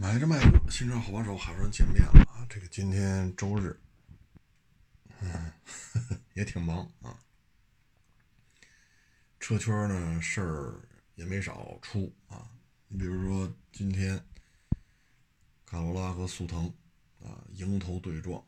[0.00, 2.46] 买着卖车，新车好帮手，好多人见面了啊！
[2.48, 3.76] 这个今天周日，
[5.18, 5.52] 嗯，
[6.34, 7.18] 也挺忙啊。
[9.40, 10.80] 车圈呢事儿
[11.16, 12.48] 也没少出啊。
[12.86, 14.24] 你比如说今天，
[15.66, 16.72] 卡罗拉和速腾
[17.20, 18.40] 啊迎头对撞。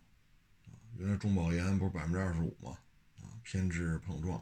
[0.99, 2.79] 原来中保研不是百分之二十五嘛
[3.19, 4.41] 啊偏置碰撞，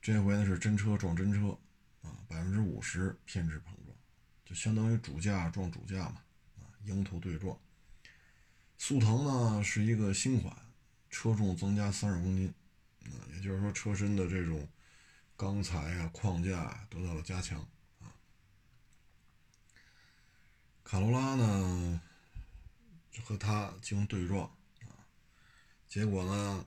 [0.00, 1.58] 这回呢是真车撞真车
[2.02, 3.85] 啊百分之五十偏置碰撞。
[4.46, 6.22] 就相当于主驾撞主驾嘛，
[6.60, 7.58] 啊，迎头对撞。
[8.78, 10.56] 速腾呢是一个新款，
[11.10, 12.54] 车重增加三十公斤，
[13.06, 14.68] 啊，也就是说车身的这种
[15.36, 17.58] 钢材啊、框架得到了加强，
[17.98, 18.14] 啊。
[20.84, 22.00] 卡罗拉呢
[23.10, 24.44] 就和它进行对撞，
[24.82, 25.10] 啊，
[25.88, 26.64] 结果呢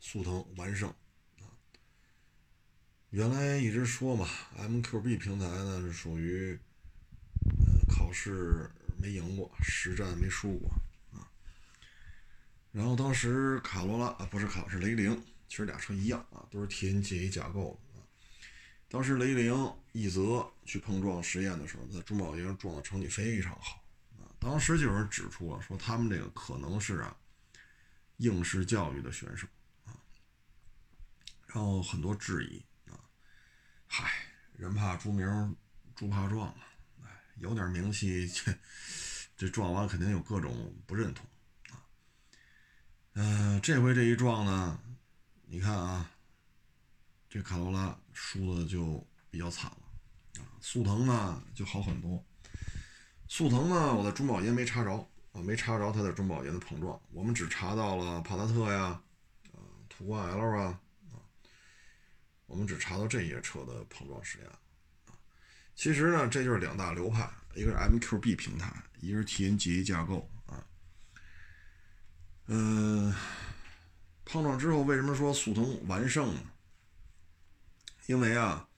[0.00, 0.88] 速腾完胜，
[1.40, 1.44] 啊，
[3.10, 6.58] 原来一直说嘛，MQB 平台呢是属于。
[7.94, 10.70] 考试没赢过，实战没输过
[11.12, 11.28] 啊。
[12.72, 18.02] 然后当时卡罗拉啊，不是卡，是雷凌，其实俩车一样啊，都是 TNGA 架构的啊。
[18.88, 23.84] 当时雷凌一泽去碰撞实验的时候，在中保研撞的成绩非常好
[24.18, 24.24] 啊。
[24.40, 27.14] 当时就有人指出了，说他们这个可能是啊
[28.16, 29.46] 应试教育的选手
[29.84, 29.92] 啊。
[31.46, 32.98] 然后很多质疑啊，
[33.86, 34.10] 嗨，
[34.56, 35.56] 人怕出名，
[35.94, 36.71] 猪怕壮啊。
[37.36, 38.54] 有点名气，这
[39.36, 41.26] 这撞完肯定有各种不认同
[41.70, 41.82] 啊。
[43.14, 44.80] 嗯，这回这一撞呢，
[45.46, 46.10] 你看啊，
[47.28, 50.46] 这卡罗拉输的就比较惨了啊。
[50.60, 52.24] 速腾呢就好很多。
[53.28, 54.92] 速腾呢，我在中保研没查着
[55.32, 59.02] 啊，没查着它在中保研的碰撞，我们只查到了帕萨特呀，
[59.52, 60.78] 啊，途观 L，啊，
[62.46, 64.46] 我们只查到这些车的碰撞实验。
[65.82, 70.64] 其实呢，这就是两大流派，一个是 MQB 平台，一个是 TNGA 架构啊。
[72.46, 73.12] 嗯，
[74.24, 76.40] 碰撞之后，为什么说速腾完胜呢？
[78.06, 78.68] 因为啊，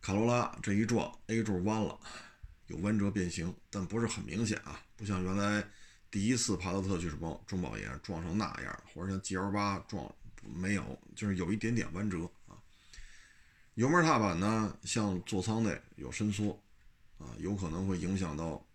[0.00, 1.98] 卡罗拉这一撞，A 柱弯了，
[2.68, 5.66] 有弯折变形，但不是很明显啊，不像原来
[6.08, 10.08] 第一次帕萨特去撞中保研撞成那样，或者像 GL 八撞
[10.40, 12.30] 没有，就是有一点点弯折。
[13.78, 16.60] 油门踏板呢，向座舱内有伸缩，
[17.16, 18.66] 啊，有可能会影响到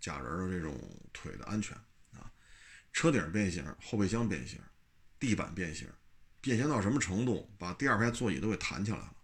[0.00, 0.76] 假人的这种
[1.12, 1.72] 腿的安全
[2.10, 2.28] 啊。
[2.92, 4.58] 车顶变形，后备箱变形，
[5.20, 5.88] 地板变形，
[6.40, 9.14] 变形到什么程度，把第二排座椅都给弹起来了，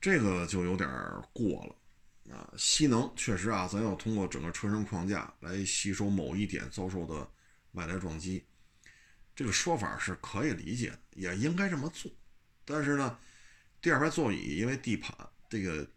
[0.00, 0.88] 这个就有点
[1.32, 2.52] 过了啊。
[2.58, 7.30] 吸能确实啊，咱要通过整个车身框架来吸收某一点遭受的
[7.70, 8.44] 外来撞击，
[9.32, 12.10] 这个说法是可以理解，也应该这么做，
[12.64, 13.16] 但是呢。
[13.86, 15.16] 第二排座椅因为地板
[15.48, 15.88] 这个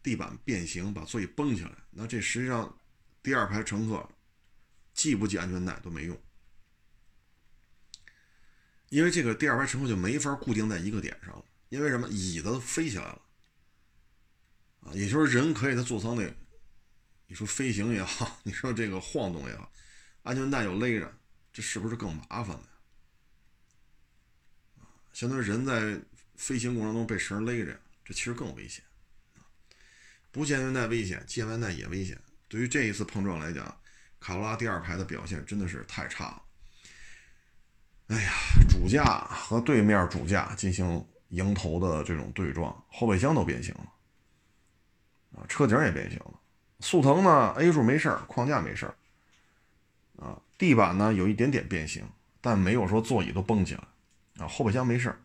[0.00, 2.78] 地板变形，把座椅崩起来，那这实际上
[3.20, 4.08] 第二排乘客
[4.94, 6.16] 系不系安全带都没用，
[8.90, 11.44] 因为这个第二排乘客就没法固定在一个点上了。
[11.68, 12.08] 因为什么？
[12.10, 13.20] 椅子飞起来了
[14.82, 14.94] 啊！
[14.94, 16.32] 也就是人可以在座舱内，
[17.26, 19.72] 你说飞行也好， 你说这个晃动也好，
[20.22, 21.12] 安全带又勒着，
[21.52, 22.62] 这是不是更麻烦了
[24.76, 24.86] 呀？
[25.12, 26.00] 相当于人在。
[26.42, 28.82] 飞行过程中被绳勒着，这其实更危险
[30.32, 32.18] 不系安全带危险，系安全带也危险。
[32.48, 33.78] 对于这一次碰撞来讲，
[34.18, 36.42] 卡罗拉第二排的表现真的是太差了。
[38.08, 38.32] 哎呀，
[38.68, 43.92] 主驾和对面主驾进行迎头的这种对撞，后备箱都变形了，
[45.36, 46.40] 啊，车顶也变形了。
[46.80, 48.94] 速腾呢，A 柱没事儿，框架没事儿，
[50.16, 52.04] 啊，地板呢有一点点变形，
[52.40, 53.84] 但没有说座椅都蹦起来，
[54.38, 55.20] 啊，后备箱没事儿。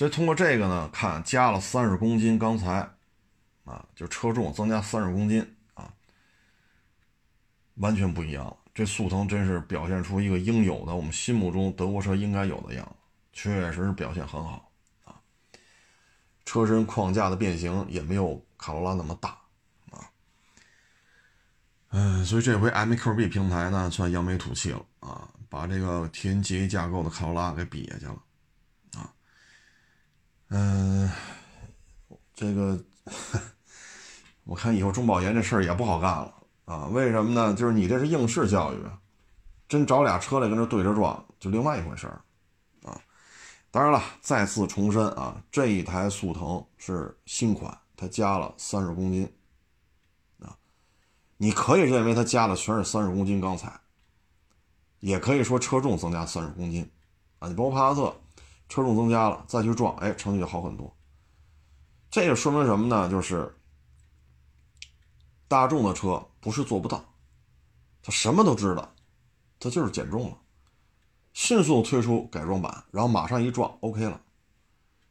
[0.00, 2.88] 所以通过这个呢，看加了三十公斤钢材，
[3.66, 5.92] 啊，就车重增加三十公斤啊，
[7.74, 8.56] 完全不一样了。
[8.72, 12.92] 这速腾真是表现出一个应有的我们心目中德国车应该有的样子，
[13.34, 14.72] 确实是表现很好
[15.04, 15.20] 啊。
[16.46, 19.36] 车身框架的变形也没有卡罗拉那么大
[19.90, 20.00] 啊，
[21.90, 28.16] 嗯，所以这回 MQB 平台呢算扬眉吐气了啊，把这个 TNGA 架构的卡罗拉给比下去了。
[30.52, 31.08] 嗯，
[32.34, 32.76] 这个
[34.42, 36.86] 我看以后中保研这事儿也不好干了啊？
[36.86, 37.54] 为什么呢？
[37.54, 38.78] 就是你这是应试教育，
[39.68, 42.20] 真找俩车来跟这对着撞，就另外一回事儿
[42.82, 43.00] 啊。
[43.70, 49.32] 当然了，再次重申啊，这一台速腾是新款，它加了三十公斤
[50.40, 50.56] 啊。
[51.36, 53.72] 你可以认为它加的全是三十公斤钢材，
[54.98, 56.90] 也可以说车重增加三十公斤
[57.38, 57.46] 啊。
[57.46, 58.16] 你包括帕萨特。
[58.70, 60.96] 车重增加了，再去撞，哎，成绩就好很多。
[62.10, 63.10] 这个说明什么呢？
[63.10, 63.54] 就是
[65.48, 67.04] 大众的车不是做不到，
[68.00, 68.94] 他什么都知道，
[69.58, 70.38] 他就是减重了，
[71.32, 74.20] 迅速推出改装版，然后马上一撞，OK 了。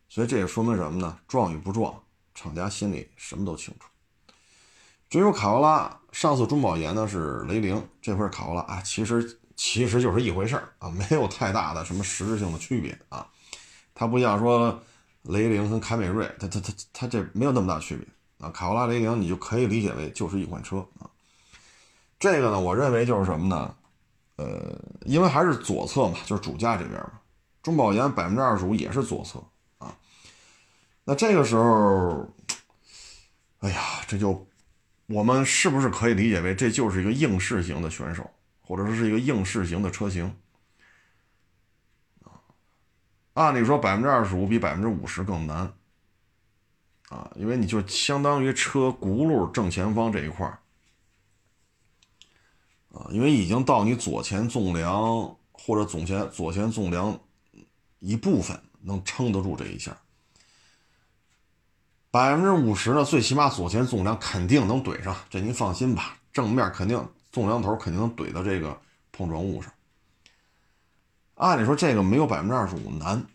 [0.07, 1.19] 所以这也说明什么呢？
[1.27, 2.01] 撞与不撞，
[2.33, 3.87] 厂家心里什么都清楚。
[5.09, 13.29] 至于卡罗拉，上次中保研呢是雷凌，这回卡罗拉啊，其实其实就是一回事儿啊，没有太大的什么实质性的区别啊。
[13.99, 14.81] 它不像说
[15.23, 18.07] 雷凌跟凯美瑞，它它它它这没有那么大区别
[18.37, 18.49] 啊。
[18.49, 21.09] 卡罗拉、雷凌你就可以理解为就是一款车啊。
[22.17, 23.75] 这个呢，我认为就是什么呢？
[24.37, 24.73] 呃，
[25.03, 27.11] 因为还是左侧嘛，就是主驾这边嘛，
[27.61, 29.43] 中保研百分之二十五也是左侧
[29.79, 29.93] 啊。
[31.03, 32.25] 那这个时候，
[33.59, 34.47] 哎呀，这就
[35.07, 38.31] 我们是不是可以理解为这就是一个应试型的选手，
[38.61, 40.33] 或者说是一个应试型的车型
[43.39, 45.71] 按理说，百分之二十五比百分之五十更难
[47.07, 50.45] 啊，因为你就相当于车轱辘正前方这一块
[52.91, 57.17] 啊，因为已经到你左前纵梁或者总前左前纵梁
[57.99, 59.97] 一部分能撑得住这一下。
[62.11, 66.17] 百分之五十呢，最起码左前纵梁肯定能怼上，这您放心吧。
[66.33, 68.77] 正面肯定纵梁头肯定能怼到这个
[69.13, 69.71] 碰撞物上。
[71.39, 73.25] 按理说这个没有百分之二十五难，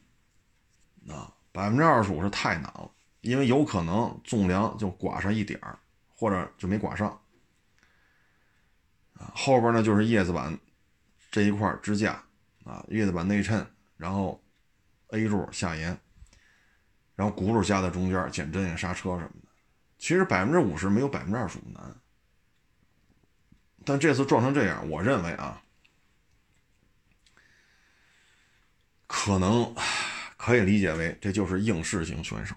[1.09, 2.91] 啊，百分之二十五是太难了，
[3.23, 5.79] 因为有可能纵梁就刮上一点儿，
[6.15, 7.09] 或者就没刮上。
[9.15, 10.59] 啊，后边呢就是叶子板
[11.31, 12.23] 这一块支架，
[12.65, 13.67] 啊，叶子板内衬，
[13.97, 14.39] 然后
[15.09, 15.99] A 柱下沿。
[17.17, 19.49] 然后轱辘夹在中间，减震呀、刹车什么的，
[19.97, 21.97] 其实百分之五十没有百分之二十五难。
[23.85, 25.63] 但这次撞成这样，我认为啊，
[29.17, 29.73] 可能
[30.37, 32.53] 可以理解为这就是应试型选手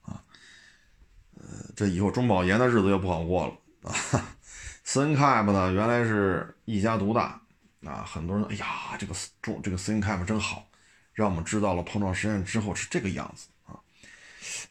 [0.00, 0.18] 啊。
[1.34, 1.44] 呃，
[1.76, 3.94] 这以后中保研的日子就不好过了啊。
[4.82, 7.38] 斯恩 cap 呢，原来是一家独大
[7.84, 10.66] 啊，很多人哎呀，这个中这个斯恩 cap 真好，
[11.12, 13.78] 让我们知道了碰撞实验之后是这个样子啊。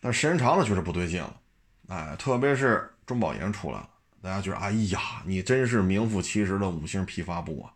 [0.01, 1.39] 但时间长了，觉得不对劲了，
[1.87, 3.89] 哎，特别是中保研出来了，
[4.23, 7.71] 大家觉得，哎呀，你真是名副其实的五星批发部啊！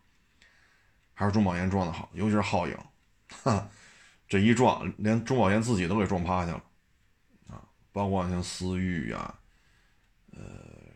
[1.14, 2.76] 还是中保研撞的好，尤其是皓影，
[3.44, 3.70] 哈
[4.28, 6.64] 这一撞，连中保研自己都给撞趴下了，
[7.50, 9.34] 啊，包括像思域呀，
[10.32, 10.42] 呃，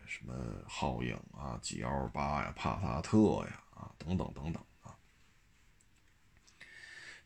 [0.06, 0.34] 什么
[0.68, 4.94] 皓影啊、G L 八呀、帕萨特呀，啊，等等等等啊。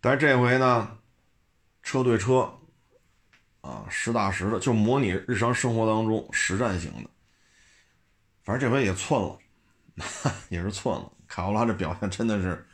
[0.01, 0.99] 但是这回呢，
[1.83, 2.57] 车对车。
[3.63, 7.11] 啊，实打实的，就模拟日常生活当中实战型的。
[8.43, 9.39] 反正这回也寸了，
[10.49, 11.13] 也是寸了。
[11.27, 12.67] 卡罗拉这表现真的是，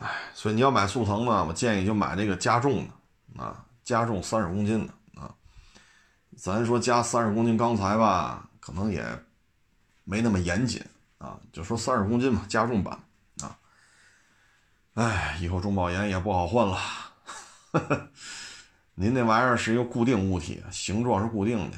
[0.00, 5.34] 哎，所以你要买速腾呢，我建议就买那个加重的啊，加重三十公斤的啊。
[6.36, 9.04] 咱说加三十公斤钢材吧，可能也
[10.04, 10.84] 没那么严谨
[11.18, 12.98] 啊，就说三十公斤嘛，加重版
[13.40, 13.58] 啊。
[14.94, 16.78] 哎，以后中保研也不好混了。
[18.94, 21.76] 您那玩意儿是一个固定物体，形状是固定的，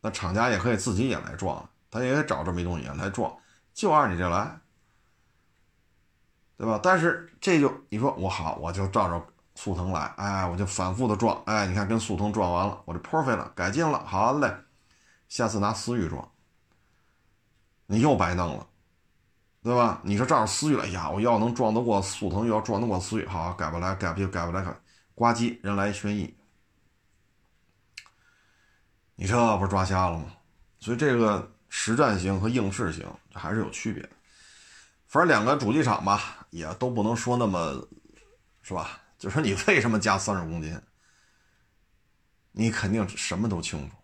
[0.00, 3.34] 那厂家也可以自己也来撞，他也找这么一东西来撞，
[3.72, 4.58] 就按你这来，
[6.56, 6.78] 对吧？
[6.82, 14.54] 但是这就你说我好，我就照着速腾来，哎，我就反复的撞，哎，你看跟速腾撞完了，我这 perfect 了，改进了，好嘞，
[15.28, 16.30] 下次拿思域撞，
[17.86, 18.66] 你又白弄了，
[19.62, 20.00] 对吧？
[20.04, 24.74] 你说照着思域了，哎呀，我要能撞得过速腾，又要撞得过思域，好，改不来，改不就改不来，改。
[25.14, 26.36] 呱唧，人来轩逸，
[29.14, 30.26] 你这不是抓瞎了吗？
[30.80, 34.08] 所以这个实战型和应试型还是有区别的。
[35.06, 37.84] 反正两个主机厂吧，也都不能说那么，
[38.62, 39.00] 是吧？
[39.18, 40.80] 就说你为什么加三十公斤，
[42.52, 43.96] 你肯定什么都清楚，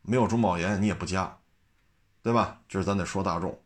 [0.00, 1.38] 没有中保研你也不加，
[2.22, 2.62] 对吧？
[2.66, 3.62] 这是咱得说大众。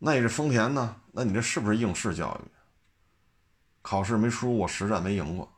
[0.00, 0.96] 那你这丰田呢？
[1.12, 2.50] 那你这是不是应试教育？
[3.80, 5.52] 考试没输过，实战没赢过，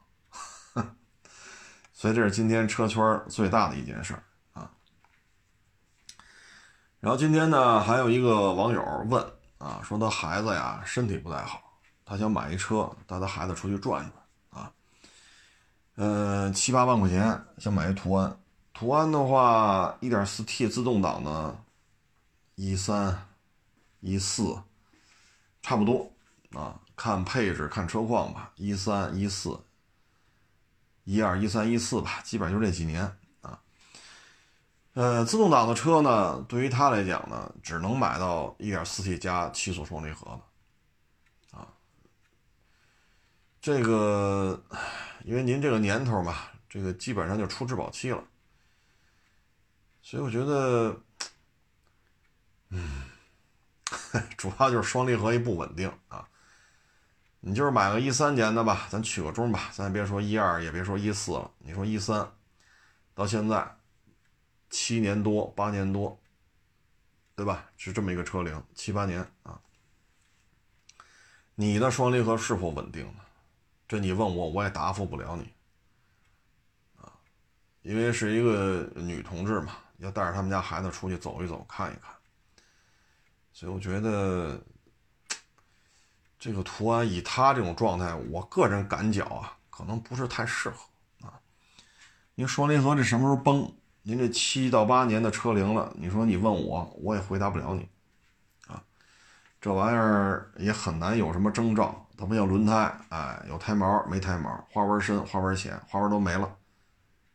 [1.95, 4.15] 所以这是今天车圈最大的一件事
[4.53, 4.71] 啊。
[7.01, 9.27] 然后今天呢，还有一个网友问
[9.65, 14.71] 啊，说他孩子呀身体不太好，他想买一车带他孩子出去转一转啊。
[15.97, 18.39] 嗯，七八万块钱想买一途安，
[18.75, 21.57] 途安的话，1.4T 自动挡的，
[22.57, 23.27] 一三
[24.01, 24.63] 一四
[25.63, 26.13] 差不多
[26.53, 26.79] 啊。
[26.95, 29.59] 看配置，看车况吧，一三一四，
[31.05, 33.17] 一二一三一四吧，基本就这几年。
[34.95, 40.41] 呃，自动挡的车呢，对于他来讲呢，只能买到一点四 T 加七速双离合
[41.51, 41.67] 的啊。
[43.61, 44.63] 这个，
[45.25, 46.37] 因为您这个年头嘛，
[46.69, 48.23] 这个基本上就出质保期了，
[50.01, 50.97] 所以我觉得，
[52.69, 53.03] 嗯，
[54.39, 56.29] 主要就是双离合一不稳定啊。
[57.41, 61.51] 你就是买个一三年的吧，咱取个中吧，咱也别说一二，也别说一四了。
[61.59, 62.33] 你说一三，
[63.13, 63.77] 到现在
[64.75, 66.19] 七年多、八年多，
[67.37, 67.71] 对吧？
[67.77, 69.61] 是这么一个车龄，七八年啊。
[71.55, 73.21] 你的双离合是否稳定呢？
[73.87, 75.49] 这你问我，我也答复不了你
[77.01, 77.13] 啊，
[77.83, 82.13] 因为是一个女同志嘛，要带着他们家孩子出去走一走、看一看，
[83.53, 84.61] 所以我觉得。
[86.37, 90.77] 这个途安以他这种状态，我个人感觉啊，可能不是太适合
[91.27, 91.41] 啊。
[92.35, 93.73] 因为双离合这什么时候崩？
[94.07, 97.89] 您这七到八年的车龄了，你说你问我，我也回答不了你
[98.67, 98.83] 啊。
[99.59, 106.55] 这玩意儿也很难有什么征兆，它不像轮胎，哎，有胎毛没胎毛，花纹深花纹浅，花纹都没了，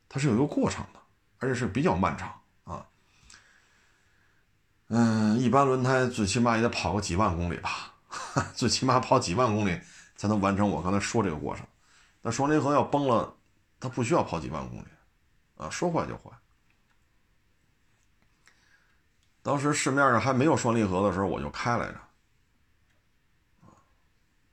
[0.08, 1.00] 它是有一个过程的，
[1.40, 2.32] 而且是比较漫长
[2.66, 2.86] 啊。
[4.90, 7.96] 嗯，一般轮胎最起码也得跑个几万公里吧。
[8.54, 9.80] 最起码跑几万公里
[10.16, 11.66] 才能完成我刚才说这个过程。
[12.22, 13.34] 那双离合要崩了，
[13.80, 14.86] 它不需要跑几万公里，
[15.58, 16.30] 啊，说坏就坏。
[19.50, 22.00] 当时市面上还没有双离合的时候，我就开来着，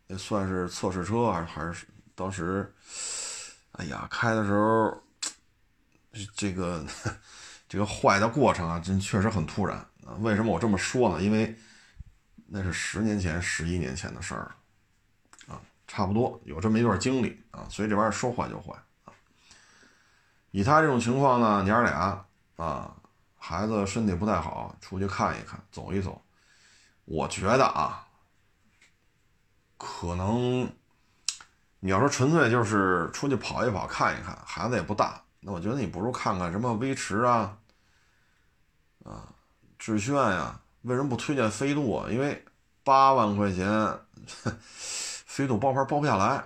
[0.06, 2.74] 也算是测试车还是还是当时，
[3.72, 4.96] 哎呀，开的时候，
[6.34, 6.82] 这个
[7.68, 9.76] 这个坏的过程啊，真确实很突然
[10.06, 10.16] 啊。
[10.20, 11.22] 为什么我这么说呢？
[11.22, 11.54] 因为。
[12.48, 14.54] 那是十年前、十一年前的事儿
[15.48, 18.72] 啊，差不多有这么一段经历啊，所以这玩意儿说坏就坏
[19.04, 19.12] 啊。
[20.52, 22.24] 以他这种情况呢，娘俩
[22.54, 22.96] 啊，
[23.48, 26.20] 孩子身体不太好，出去看一看、走一走，
[27.04, 28.04] 我觉得啊，
[29.78, 30.68] 可能
[31.78, 37.56] 你要说纯粹就是出去跑一跑、看一看，孩子也不大，那我觉得你不如看看什么威驰啊，
[39.04, 39.32] 啊，
[39.78, 40.60] 致炫呀。
[40.82, 42.10] 为什么不推荐飞度啊？
[42.10, 42.44] 因为
[42.82, 43.68] 八万块钱，
[44.74, 46.42] 飞度包牌包不下来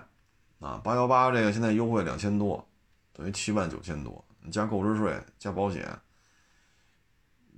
[0.59, 0.79] 啊！
[0.83, 2.63] 八幺八这个现在优惠两千多，
[3.11, 5.99] 等于七万九千多，你加购置税加保险，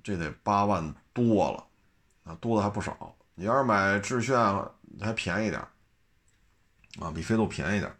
[0.03, 1.65] 这得八万多了
[2.25, 3.15] 啊，多的还不少。
[3.35, 4.37] 你要是买致炫
[5.01, 5.59] 还便宜点
[6.99, 7.91] 啊，比飞度便宜点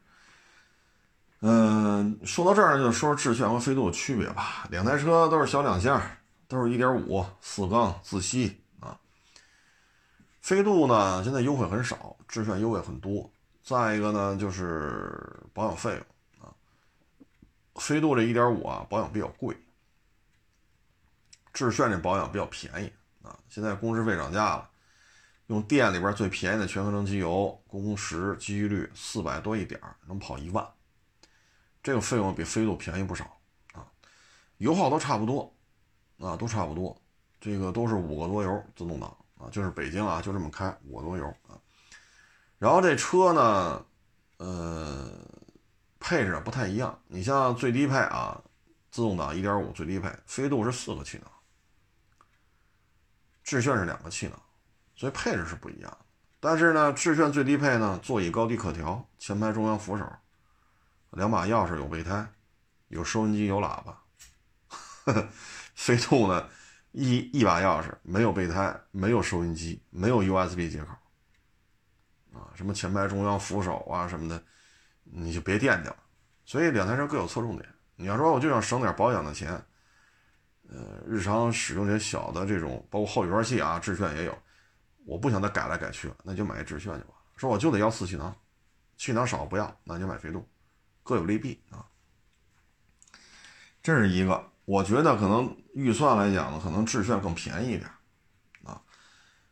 [1.46, 4.66] 嗯，说到这儿就说说致炫和飞度的区别吧。
[4.70, 6.02] 两台车都是小两厢，
[6.48, 8.98] 都是一点五四缸自吸啊。
[10.40, 13.30] 飞度呢，现在优惠很少，致炫优惠很多。
[13.62, 16.54] 再一个呢，就是保养费用啊，
[17.76, 19.58] 飞度这一点五啊，保养比较贵，
[21.54, 22.92] 致炫这保养比较便宜
[23.26, 23.38] 啊。
[23.48, 24.70] 现在工时费涨价了，
[25.48, 30.68] 用店里边最便宜的全合成机油，工时机率四百多一点能跑一万，
[31.82, 33.26] 这个费用比飞度便宜不少
[33.74, 33.86] 啊。
[34.58, 35.54] 油耗都差不多
[36.20, 37.00] 啊，都差不多，
[37.40, 39.16] 这个都是五个多油自动挡。
[39.36, 41.60] 啊，就是北京啊，就这么开五个多油啊，
[42.60, 43.86] 然后这车呢，
[44.38, 45.12] 呃，
[46.00, 46.98] 配置不太一样。
[47.08, 48.42] 你像最低配啊，
[48.90, 51.30] 自动挡1.5最低配，飞度是四个气囊，
[53.44, 54.42] 致炫是两个气囊，
[54.96, 55.98] 所以配置是不一样。
[56.40, 60.06] 但是呢，致炫最低配呢，座椅高低可调，前排中央扶手，
[61.12, 62.28] 两把钥匙，有备胎，
[62.88, 64.04] 有收音机，有喇叭。
[65.76, 66.50] 飞度呢？
[66.92, 70.94] 一一把钥匙，没有备胎，没有收音机，没有 USB 接口，
[72.38, 74.44] 啊，什么前排中央扶手啊什么的，
[75.04, 75.96] 你就别惦记了。
[76.46, 77.68] 所以两台车各有侧重点。
[77.96, 79.60] 你要说我就想省点保养的钱，
[80.74, 84.38] 呃，日常使用这些小的这种，包括后余器啊，致炫也有，
[85.06, 87.14] 我不想再改来改去了，那就买致炫就完了。
[87.38, 88.36] 说我就得要四气囊，
[88.98, 90.44] 气囊少不要，那就买飞度，
[91.04, 91.86] 各有利弊啊。
[93.82, 94.50] 这是一个。
[94.66, 97.84] 我觉得可能预算来讲呢，可能致炫更便宜一点，
[98.64, 98.82] 啊，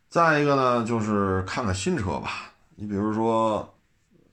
[0.08, 2.54] 再一个呢，就是看看新车吧。
[2.76, 3.78] 你比如说，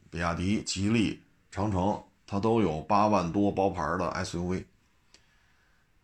[0.09, 4.63] 比亚迪、吉利、长城，它都有八万多包牌的 SUV，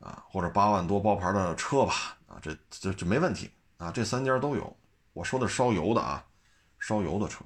[0.06, 4.78] 啊，或者八万多包牌的车吧，啊，这这这没问题啊，这三家都有。
[5.14, 6.24] 我说的烧油的啊，
[6.78, 7.44] 烧油的车。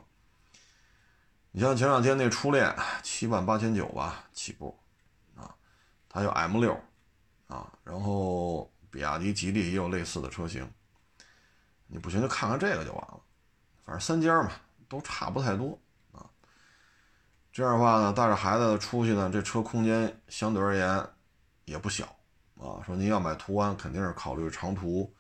[1.51, 4.77] 你像前两天那初恋，七万八千九吧起步，
[5.37, 5.55] 啊，
[6.09, 6.77] 它有 M 六。
[7.47, 10.71] 啊，然后比亚迪、吉利也有类似的车型，
[11.87, 13.19] 你不行就看看这个就完了，
[13.83, 14.51] 反正三家嘛
[14.87, 15.75] 都差不太多
[16.11, 16.29] 啊。
[17.51, 21.03] 这样的话呢，带着孩子出去呢，这车空间相对而言
[21.65, 22.15] 也不小
[22.59, 22.83] 啊。
[22.85, 25.11] 说您要买途安，肯定是考虑长途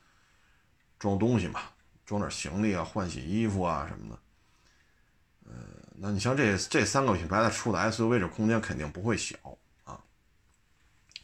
[0.99, 1.61] 装东西嘛，
[2.05, 4.19] 装点行李啊、换洗衣服啊什么的。
[5.45, 5.55] 呃，
[5.95, 9.35] 那你像这这三个品牌的出的 SUV，这空间肯定不会小
[9.83, 9.99] 啊。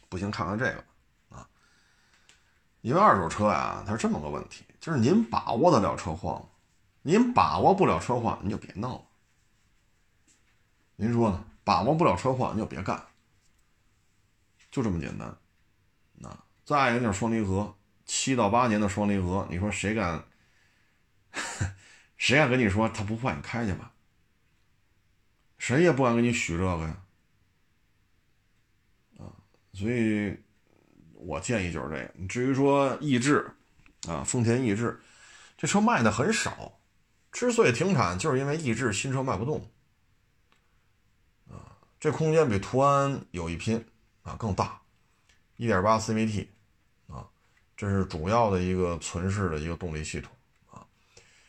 [0.08, 0.84] 不行，看看这个
[1.36, 1.48] 啊。
[2.80, 6.48] 因为二手车呀，它是这么个问题，就是您把握得了车况，
[7.02, 9.02] 您把握不了车况，您就别弄了。
[10.96, 11.44] 您说呢？
[11.62, 13.04] 把握不了车况，你就别干，
[14.70, 15.36] 就这么简单。
[16.66, 20.22] 再一个就是双离合，七到八年的双离合，你说谁敢？
[22.18, 23.34] 谁敢跟你说他不坏？
[23.34, 23.94] 你开去吧，
[25.56, 27.02] 谁也不敢给你许这个呀。
[29.18, 29.32] 啊，
[29.72, 30.36] 所以。
[31.18, 32.26] 我建议就是这个。
[32.28, 33.50] 至于说逸致，
[34.06, 35.00] 啊，丰田逸致，
[35.56, 36.78] 这车卖的很少，
[37.32, 39.68] 之所以停产，就是因为逸致新车卖不动，
[41.50, 43.84] 啊，这空间比途安有一拼，
[44.22, 44.82] 啊，更大
[45.56, 46.46] ，1.8 CVT，
[47.76, 50.32] 这是主要的一个存世的一个动力系统，
[50.70, 50.86] 啊，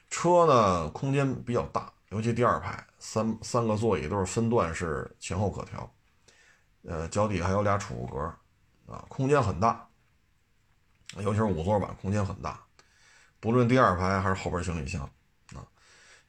[0.10, 5.90] 车呢空间比较大，尤其第二排三三个座椅都是分段式前后可调，
[6.84, 8.34] 呃，脚底还有俩储物格。
[8.90, 9.86] 啊，空间很大，
[11.18, 12.58] 尤其是五座版，空间很大，
[13.38, 15.02] 不论第二排还是后边行李箱，
[15.54, 15.60] 啊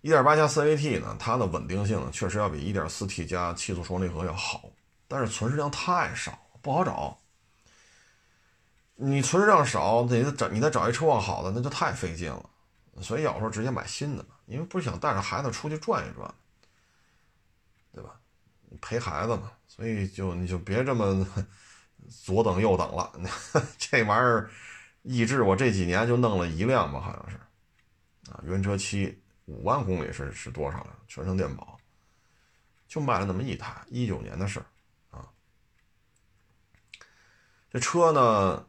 [0.02, 4.64] ，1.8加 CVT 呢，它的稳定性确实要比 1.4T 加七速双离合要好，
[5.06, 7.16] 但是存世量太少，不好找。
[9.00, 12.50] 你存量少，得找你再找一车况好的，那就太费劲了。
[13.00, 16.34] 所以有时候直接买新的，因为不想带着孩子出去转一转，
[17.92, 18.20] 对吧？
[18.80, 21.26] 陪孩子嘛，所以就你就别这么。
[22.24, 23.12] 左等右等了，
[23.76, 24.48] 这玩意儿，
[25.02, 27.36] 逸致我这几年就弄了一辆吧，好像是，
[28.30, 30.96] 啊，原车漆五万公里是是多少了？
[31.08, 31.76] 全程电保，
[32.86, 34.66] 就卖了那么一台，一九年的事儿
[35.10, 35.28] 啊。
[37.68, 38.66] 这车呢，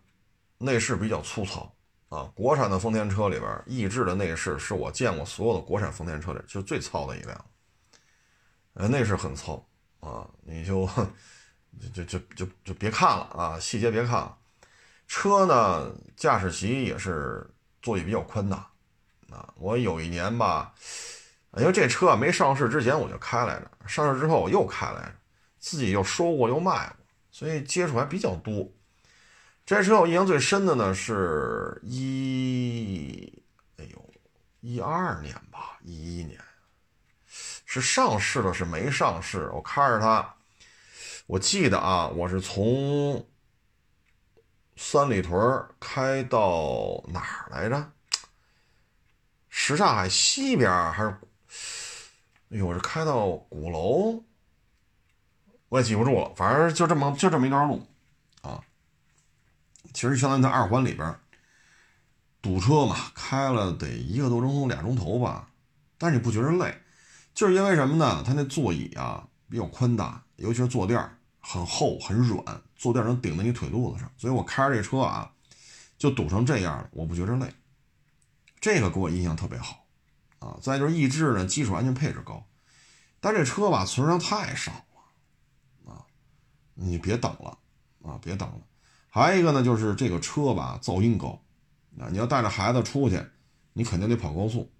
[0.59, 1.75] 内饰比较粗糙
[2.09, 7.45] 啊，国产的丰田车里边，逸致的内饰是我见过所有的国产丰田车里就最糙的一辆，
[8.75, 9.67] 呃，内饰很糙
[9.99, 10.87] 啊，你就。
[11.93, 14.35] 就就就就就别看了啊，细节别看了。
[15.07, 17.47] 车呢，驾驶席也是
[17.81, 18.57] 座椅比较宽大
[19.29, 19.53] 啊。
[19.55, 20.73] 我有一年吧，
[21.57, 25.13] 因为这车没上市之前我就开来着，上市之后我又开来着，
[25.59, 28.67] 自己又收过又卖过，所以接触还比较多。
[29.69, 33.31] 这车我印象最深的呢，是一，
[33.77, 34.09] 哎呦，
[34.61, 36.41] 一二年吧，一一年，
[37.65, 40.33] 是上市了，是没上市，我开着它。
[41.27, 43.23] 我记得啊，我是从
[44.75, 45.39] 三里屯
[45.79, 47.91] 开到哪儿来着？
[49.49, 51.09] 什刹海西边还是？
[52.49, 54.23] 哎呦，我是开到鼓楼，
[55.69, 56.33] 我也记不住了。
[56.35, 57.85] 反正就这么就这么一段路。
[59.99, 61.13] 其实相当于在二环里边
[62.41, 65.49] 堵车嘛，开了得一个多钟头、俩钟头吧。
[65.97, 66.73] 但是你不觉得累，
[67.33, 68.23] 就是因为什么呢？
[68.25, 70.97] 它那座椅啊比较宽大，尤其是坐垫
[71.41, 75.33] 很厚很软，坐垫能顶在你腿肚子上，所以我开着这车啊，
[75.97, 77.53] 就堵成这样了，我不觉着累，
[78.61, 79.85] 这个给我印象特别好
[80.39, 80.57] 啊。
[80.61, 82.47] 再就是逸致呢，基础安全配置高，
[83.19, 86.05] 但这车吧存量太少了啊，
[86.75, 87.57] 你别等了
[88.01, 88.61] 啊，别等了。
[89.09, 91.41] 还有一个呢，就是这个车吧噪音高
[91.99, 93.19] 啊，你要带着孩子出去，
[93.73, 94.71] 你肯定得跑高速，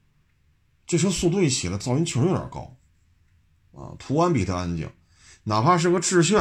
[0.86, 2.78] 这车速度一起来，噪音确实有点高
[3.74, 3.96] 啊。
[3.98, 4.90] 途安比它安静。
[5.44, 6.40] 哪怕是个致炫，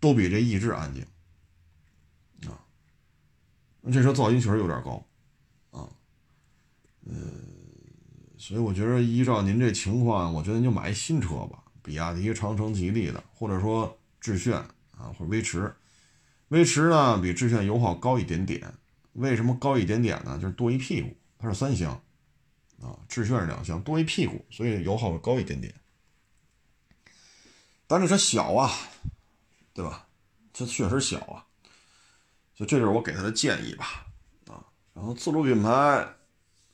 [0.00, 1.04] 都比这逸致安静
[2.48, 2.56] 啊。
[3.92, 5.04] 这车噪音确实有点高
[5.70, 5.88] 啊，
[7.04, 7.30] 嗯，
[8.38, 14.56] 所以我觉得依照您这情况，我觉得您就买一新车吧，比亚迪、长城、吉利的，或者说致炫
[14.96, 15.74] 啊，或者威驰。
[16.48, 18.72] 威驰呢比致炫油耗高一点点，
[19.12, 20.38] 为什么高一点点呢？
[20.40, 21.92] 就是多一屁股，它是三厢
[22.80, 25.74] 啊，致炫是两厢，多一屁股，所以油耗会高一点点。
[27.86, 28.70] 但这车小啊，
[29.72, 30.06] 对吧？
[30.52, 31.46] 这确实小啊，
[32.54, 34.06] 就这就是我给他的建议吧，
[34.48, 34.64] 啊。
[34.92, 36.06] 然后自主品牌，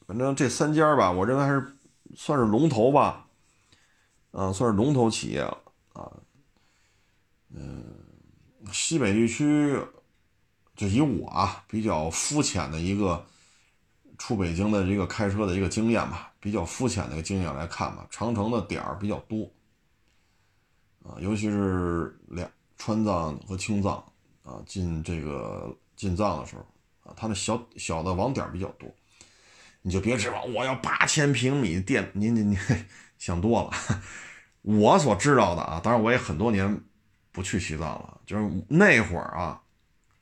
[0.07, 1.77] 反正这三家吧，我认为还是
[2.17, 3.27] 算是龙头吧，
[4.31, 5.61] 啊，算是龙头企业了
[5.93, 6.11] 啊。
[7.51, 8.04] 嗯，
[8.73, 9.79] 西北地区，
[10.75, 13.25] 就以我啊比较肤浅的一个
[14.19, 19.51] 出北京的这个开车的一个经验吧，比较肤浅的一个经验来看吧，长城的点儿比较多。
[21.05, 23.97] 啊，尤其是两川藏和青藏
[24.43, 26.63] 啊，进这个进藏的时候
[27.03, 28.89] 啊，它的小小的网点比较多，
[29.83, 32.59] 你就别指望我要八千平米电，你你你
[33.19, 33.71] 想多了。
[34.63, 36.83] 我所知道的啊，当然我也很多年
[37.35, 39.61] 不去西藏了，就是那会儿啊，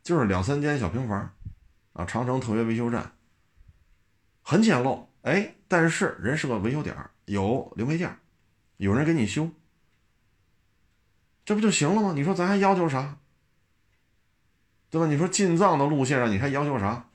[0.02, 1.30] 就是两三间小平房
[1.92, 3.12] 啊，长城特别维修站，
[4.40, 6.96] 很简陋，哎，但是人是个维修点
[7.26, 8.18] 有零配件，
[8.78, 9.50] 有人给你修。
[11.44, 12.12] 这不就行了吗？
[12.14, 13.18] 你说咱还要求啥？
[14.88, 15.06] 对吧？
[15.06, 17.10] 你说进藏的路线上，你还要求啥？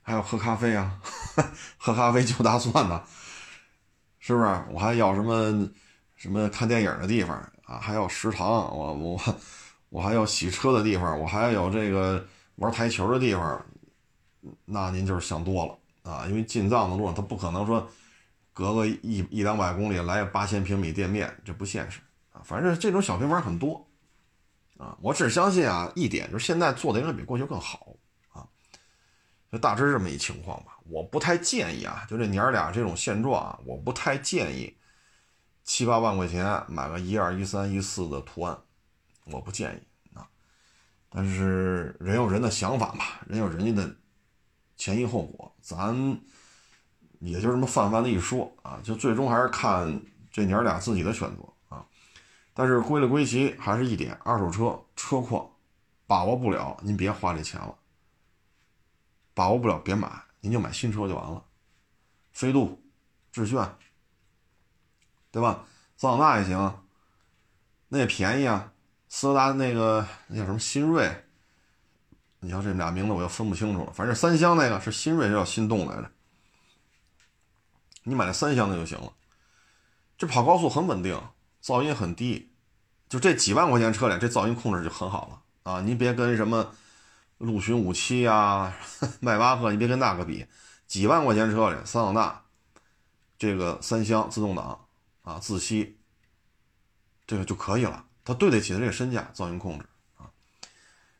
[0.00, 0.98] 还有喝咖啡啊，
[1.76, 3.04] 喝咖啡就大蒜呢，
[4.18, 4.46] 是不是？
[4.70, 5.68] 我还要什么
[6.24, 7.76] 什么看电影的地方啊？
[7.78, 9.20] 还有食堂，我我
[9.90, 13.62] 我还有洗车的地方，我还有这个玩台球的地方。
[14.64, 17.86] 那您就是想多了啊，因为进藏的路上，他不可能说
[18.54, 22.00] 隔个一一两百公里来个八千平米店面，这不现实
[22.32, 22.40] 啊。
[22.42, 23.86] 反正这种小平房很多
[24.78, 27.94] 啊，我只相信啊一点，就是现在做的应该比过去更好
[28.32, 28.48] 啊。
[29.52, 30.78] 就大致这么一情况吧。
[30.88, 34.74] 我不太建议啊，就这娘俩这种现状啊，我不太建议
[35.64, 38.56] 七八万块钱买个一二一三一四的途安，
[39.24, 40.28] 我不建议啊。
[41.08, 43.96] 但是人有人的想法嘛，人有人家的。
[44.76, 45.94] 前因后果，咱
[47.20, 51.86] 也就这么泛泛的一说啊，就最终还是看这娘俩自己的选择啊。
[52.52, 55.48] 但是归了归齐，还是一点，二手车车况
[56.08, 57.72] 把握不了，您别花这钱了。
[59.32, 61.44] 把握不了别买，您就买新车就完了。
[62.32, 62.82] 飞度、
[63.30, 63.64] 致炫，
[65.34, 65.64] 对吧？
[65.96, 66.78] 桑塔纳也行，
[67.88, 68.70] 那也便宜啊。
[69.08, 71.24] 斯柯达那个那叫什么新锐？
[72.38, 76.08] 你瞧这俩名字我又分不清楚了，反正三厢那个是新锐，叫心动来着。
[78.04, 79.12] 你买那三厢的就行了。
[80.16, 81.20] 这跑高速很稳定，
[81.60, 82.52] 噪音很低，
[83.08, 85.80] 就这几万块钱车里，这噪音控制就很好了啊！
[85.80, 86.72] 你别跟什么
[87.38, 88.72] 陆巡五七啊、
[89.18, 90.46] 迈巴赫，你别跟那个比。
[90.86, 92.42] 几万块钱车里，桑塔纳
[93.36, 94.83] 这个三厢自动挡
[95.24, 95.98] 啊，自吸，
[97.26, 99.84] 这个就可以了，它对得起它这个身价，噪音控制
[100.16, 100.30] 啊。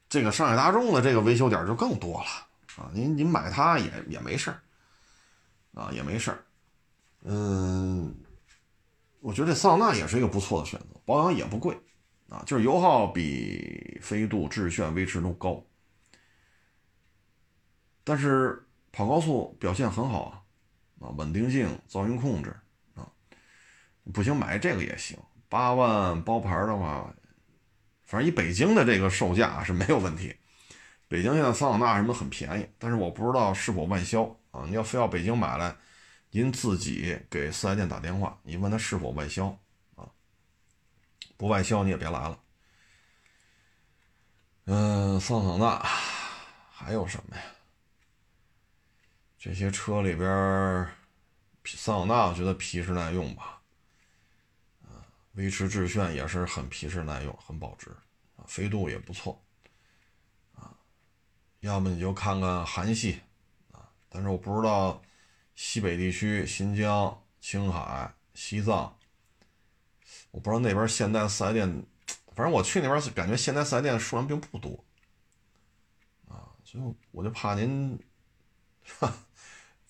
[0.08, 2.26] 这个上海大众的这个维修点就更多了
[2.76, 2.90] 啊！
[2.92, 4.60] 您您买它也也没事儿
[5.74, 6.44] 啊，也没事儿。
[7.22, 8.14] 嗯，
[9.20, 11.76] 我觉得这桑塔纳也是一个不错的选择，保养也不贵
[12.28, 15.64] 啊，就是油耗比飞度、致炫、威驰都高，
[18.04, 22.54] 但是跑高速表现很好啊，啊，稳定性、噪音控制，
[24.12, 27.12] 不行买这个也行，八万包牌的话。
[28.04, 30.36] 反正以北京的这个售价是没有问题，
[31.08, 34.64] 北京现在桑塔纳什么很便宜，但是我不知道是否外销啊？
[34.66, 35.74] 你要非要北京买来，
[36.30, 39.46] 您自己给四 S 店打电话，你问他是否外销
[39.96, 40.06] 啊？
[41.38, 42.38] 不外销你也别来了。
[44.66, 45.82] 嗯，桑塔纳
[46.70, 47.42] 还有什么呀？
[49.38, 50.28] 这些车里边，
[51.64, 53.62] 桑塔纳我觉得皮实耐用吧。
[55.34, 57.90] 威驰致炫也是很皮实耐用，很保值
[58.36, 59.44] 啊，飞度也不错
[60.54, 60.72] 啊。
[61.60, 63.20] 要么你就看看韩系
[63.72, 65.02] 啊，但是我不知道
[65.56, 68.96] 西北地区、新疆、青海、西藏，
[70.30, 71.86] 我不知道那边现代四 S 店，
[72.34, 74.84] 反正我去那边感觉现代四 S 店数量并不多
[76.28, 77.98] 啊，所以我就怕您，
[78.84, 79.10] 反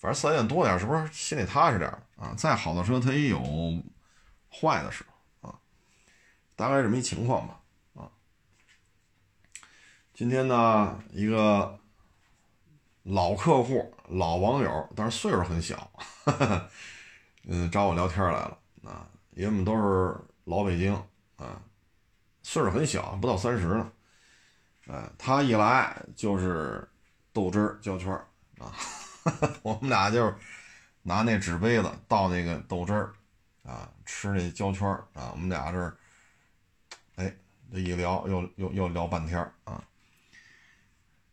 [0.01, 2.33] 正四 S 店多点，是不是心里踏实点啊？
[2.35, 3.39] 再好的车它也有
[4.49, 5.14] 坏的时候。
[6.55, 7.59] 大概这么一情况吧，
[7.95, 8.09] 啊，
[10.13, 11.77] 今天呢，一个
[13.03, 15.91] 老客户、老网友，但是岁数很小，
[17.43, 20.93] 嗯，找我聊天来了，啊，因为我们都是老北京，
[21.35, 21.61] 啊，
[22.41, 23.91] 岁数很小，不到三十呢，
[24.87, 26.87] 哎，他一来就是
[27.33, 28.25] 豆汁儿胶圈儿
[28.59, 28.71] 啊，
[29.61, 30.33] 我们俩就
[31.01, 33.13] 拿那纸杯子倒那个豆汁儿，
[33.63, 35.97] 啊，吃那胶圈儿啊，我们俩这儿。
[37.79, 39.83] 一聊又又又聊半天啊。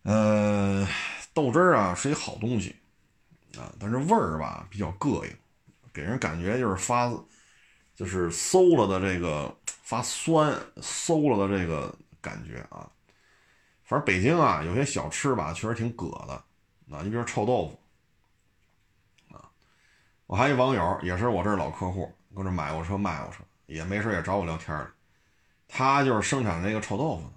[0.03, 0.87] 呃，
[1.33, 2.75] 豆汁儿啊是一好东西
[3.57, 5.37] 啊，但是味儿吧比较膈应，
[5.93, 7.09] 给人感觉就是发，
[7.95, 12.91] 就是馊了的这个发酸馊了的这个感觉啊。
[13.85, 16.33] 反正北京啊有些小吃吧确实挺膈的
[16.91, 19.49] 啊，你比如臭豆腐啊。
[20.27, 24.93] 我还一网友也是我这老客户，搁这买过车卖过车，也没事也找我聊天儿。
[25.75, 27.33] 他就是生产这个臭豆腐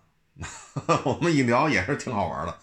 [0.86, 2.58] 的， 我们一聊也是挺好玩的。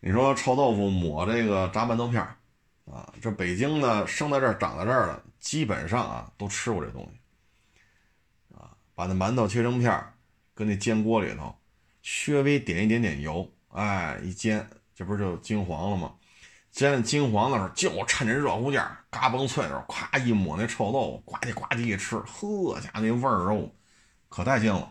[0.00, 2.34] 你说臭豆腐抹这个炸馒头片儿
[2.92, 8.74] 啊，这北京的生在这儿长在这儿的，基本上啊都吃过这东西啊。
[8.96, 10.12] 把那馒头切成片儿，
[10.54, 11.54] 搁那煎锅里头，
[12.02, 16.12] 稍微点一点点油，哎，一煎，这不就金黄了吗？
[16.72, 23.70] 煎金黄的时候，就趁着热乎劲儿，嘎嘣脆的时候，咵一抹那臭豆腐，呱唧呱唧一吃，呵家那味儿哦。
[24.30, 24.90] 可带劲了，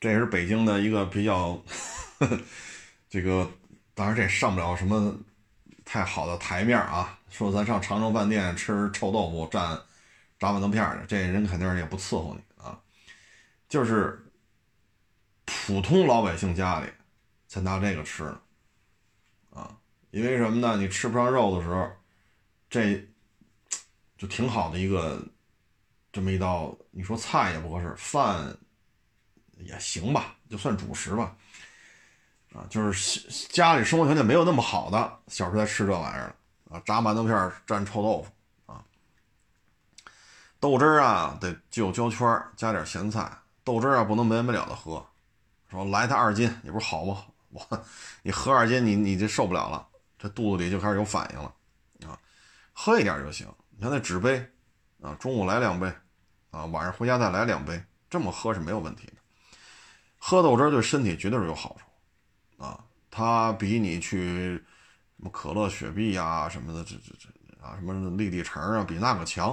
[0.00, 1.62] 这也是北京的一个比较，
[2.18, 2.40] 呵 呵
[3.10, 3.50] 这个
[3.92, 5.14] 当然这上不了什么
[5.84, 7.18] 太好的台面啊。
[7.28, 9.80] 说咱上长城饭店吃臭豆腐蘸
[10.38, 12.80] 炸馒头片的，这人肯定也不伺候你啊。
[13.68, 14.24] 就是
[15.44, 16.86] 普通老百姓家里
[17.46, 18.40] 才拿这个吃呢，
[19.50, 19.76] 啊，
[20.10, 20.76] 因为什么呢？
[20.76, 21.90] 你吃不上肉的时候，
[22.68, 23.08] 这
[24.18, 25.22] 就挺好的一个
[26.12, 28.56] 这么一道，你说菜也不合适，饭
[29.58, 31.36] 也行吧，就算主食吧。
[32.52, 36.34] 啊，就是家里生活条件没有那么好的，小时候才吃这玩意儿
[36.68, 37.32] 啊，炸馒头片
[37.64, 38.84] 蘸臭豆腐啊，
[40.58, 43.30] 豆汁儿啊得就焦圈加点咸菜，
[43.62, 45.06] 豆汁儿啊不能没完没了的喝，
[45.70, 47.24] 说来它二斤，你不是好吗？
[47.50, 47.84] 我
[48.22, 49.86] 你喝二斤，你你就受不了了，
[50.18, 51.54] 这肚子里就开始有反应了
[52.10, 52.18] 啊，
[52.72, 54.44] 喝一点就行，你看那纸杯
[55.00, 55.92] 啊，中午来两杯
[56.50, 59.14] 啊，晚上回家再来两杯，这么喝是没有问题的，
[60.18, 62.64] 喝豆汁儿对身体绝对是有好处。
[62.64, 64.62] 啊，它比你去什
[65.16, 67.28] 么可乐、雪碧呀什么的，这这这
[67.64, 69.52] 啊，什么立地橙啊，比那个强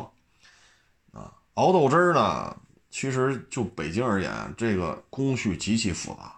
[1.12, 1.34] 啊。
[1.54, 2.56] 熬豆汁儿呢，
[2.90, 6.34] 其实就北京而言，这个工序极其复杂。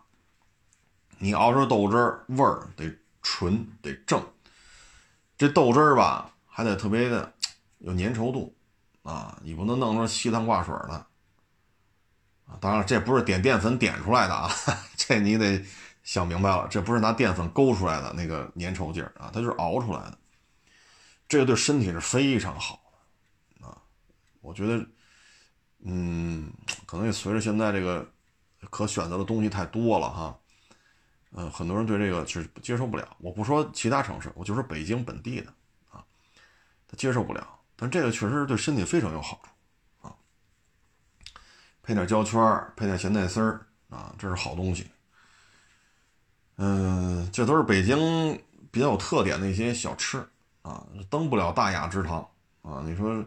[1.17, 4.23] 你熬出豆汁儿，味儿得纯得正，
[5.37, 7.33] 这豆汁儿吧，还得特别的
[7.79, 8.55] 有粘稠度
[9.09, 10.93] 啊，你不能弄成稀汤挂水的
[12.45, 12.57] 啊。
[12.59, 14.49] 当然，这不是点淀粉点出来的啊，
[14.95, 15.65] 这你得。
[16.01, 20.17] 想明白了，这不是拿淀粉勾出来的那个粘稠劲儿啊，它就是熬出来的。
[21.27, 22.81] 这个对身体是非常好
[23.61, 23.77] 的啊。
[24.41, 24.83] 我觉得，
[25.83, 26.51] 嗯，
[26.87, 28.09] 可能也随着现在这个
[28.71, 30.39] 可选择的东西太多了哈，
[31.33, 33.15] 嗯，很多人对这个是接受不了。
[33.19, 35.53] 我不说其他城市，我就说北京本地的
[35.91, 36.03] 啊，
[36.87, 37.58] 他接受不了。
[37.79, 40.11] 但这个确实是对身体非常有好处啊。
[41.81, 42.39] 配点焦圈
[42.75, 44.91] 配点咸菜丝儿啊，这是好东西。
[46.57, 47.97] 嗯，这都是北京
[48.69, 50.17] 比较有特点的一些小吃
[50.61, 52.19] 啊，登不了大雅之堂
[52.61, 52.81] 啊。
[52.83, 53.23] 你说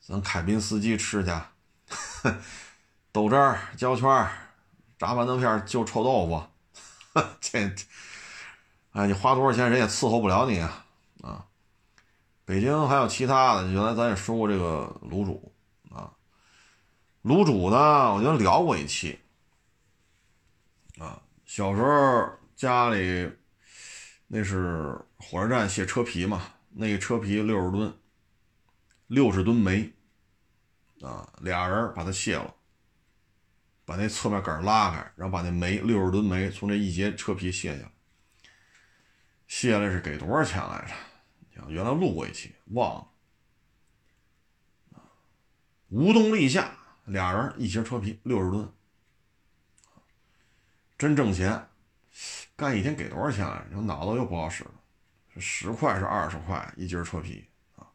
[0.00, 1.30] 咱凯宾斯基吃去，
[3.12, 4.08] 豆汁儿、焦圈、
[4.98, 6.42] 炸馒头片就臭豆腐，
[7.42, 7.70] 这，
[8.92, 10.86] 哎，你花多少钱人也伺候不了你啊！
[12.50, 15.54] 北京还有其他的，原来咱也说过这个卤煮
[15.88, 16.10] 啊，
[17.22, 19.16] 卤煮呢，我就聊过一期
[20.98, 21.22] 啊。
[21.46, 23.30] 小时候家里
[24.26, 27.94] 那是火车站卸车皮嘛，那个车皮六十吨，
[29.06, 29.88] 六十吨煤
[31.02, 32.52] 啊，俩人把它卸了，
[33.84, 37.92] 把那侧面杆拉开，然后把那煤六十吨煤从这一节车皮卸下来，
[39.46, 41.09] 卸下来是给多少钱来着？
[41.68, 43.06] 原来录过一期，忘了。
[45.88, 48.72] 无动力下，俩人一节车皮六十吨。
[50.96, 51.68] 真挣钱，
[52.54, 53.80] 干一天给多少钱来着？
[53.80, 54.70] 脑子又不好使了，
[55.34, 57.86] 是十块是二十块一节车皮啊，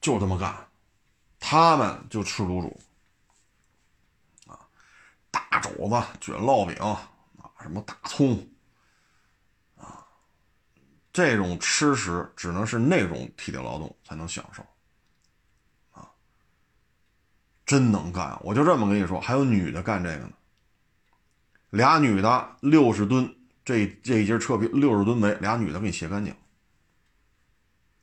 [0.00, 0.66] 就这么干。
[1.40, 2.80] 他们就吃卤煮
[4.46, 4.68] 啊，
[5.30, 7.10] 大肘子卷烙饼啊，
[7.60, 8.48] 什么大葱，
[11.18, 14.64] 这种吃食只能是那种体力劳动才能享受
[15.90, 16.08] 啊，
[17.66, 18.38] 真能干。
[18.44, 20.32] 我就这么跟你说，还有女的干这个呢。
[21.70, 26.32] 俩女的六十吨，这这一节车皮六十吨煤，俩女的给你卸干净。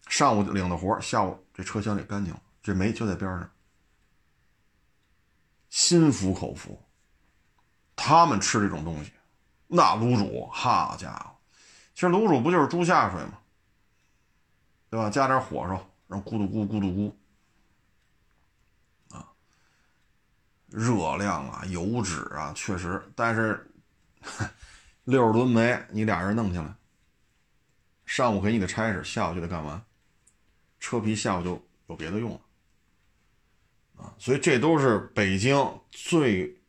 [0.09, 3.49] 上午领的活，下午这车厢里干净，这煤就在边上，
[5.69, 6.83] 心服口服。
[7.95, 9.13] 他们吃这种东西，
[9.67, 11.34] 那卤煮，好家伙，
[11.95, 13.39] 其实卤煮不就是猪下水吗？
[14.89, 15.09] 对吧？
[15.09, 17.11] 加点火烧，然后咕嘟咕咕嘟咕。
[19.15, 19.25] 啊
[20.67, 23.71] 热量啊，油脂啊，确实，但是
[25.05, 26.75] 六十吨煤，你俩人弄下来，
[28.05, 29.81] 上午给你的差事，下午就得干完，
[30.79, 32.41] 车皮下午就有别的用了，
[34.03, 35.55] 啊，所以这都是北京
[35.91, 36.59] 最，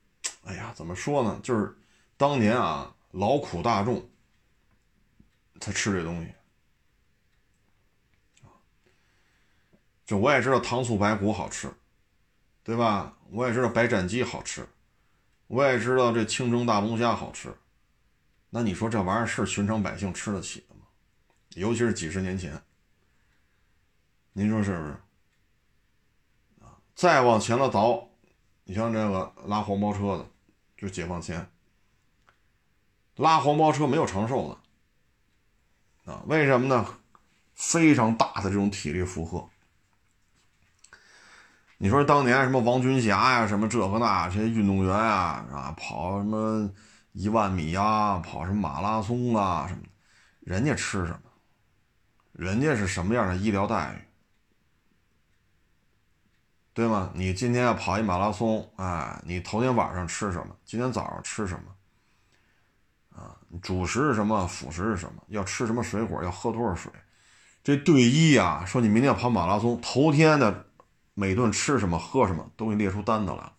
[0.45, 1.41] 哎呀，怎么说呢？
[1.43, 1.77] 就是
[2.17, 4.09] 当年啊，劳苦大众
[5.61, 6.33] 才吃这东西，
[10.05, 11.73] 就我也知道糖醋排骨好吃。
[12.63, 13.17] 对吧？
[13.31, 14.69] 我也知道白斩鸡好吃，
[15.47, 17.57] 我也知道这清蒸大龙虾好吃。
[18.51, 20.81] 那你说这玩意儿是寻常百姓吃得起的吗？
[21.51, 22.61] 尤其是几十年前，
[24.33, 24.91] 您说是不是？
[26.65, 28.09] 啊，再往前了倒，
[28.65, 30.29] 你像这个拉黄包车的，
[30.77, 31.49] 就解放前
[33.15, 34.59] 拉黄包车没有长寿的
[36.07, 36.23] 啊？
[36.27, 36.87] 为什么呢？
[37.55, 39.49] 非常大的这种体力负荷。
[41.79, 46.71] 你说当年什么王军霞呀，什么这个那这些运动员啊，啊，跑什么
[47.13, 49.83] 一万米呀，跑什么马拉松啊，什么，
[50.41, 51.21] 人家吃什么？
[52.33, 54.03] 人家是什么样的医疗待遇？
[56.73, 57.11] 对吗？
[57.15, 60.57] 你今天要跑一马拉松，哎，你头天晚上吃什么？
[60.65, 61.76] 今天早上吃什么？
[63.17, 66.93] 啊，主食是什么，辅食是什么，要吃什么水果，要喝多少水。
[67.65, 70.67] 这队医啊，说你明天要跑马拉松，头天的
[71.15, 73.53] 每顿吃什么喝什么都给你列出单子来了，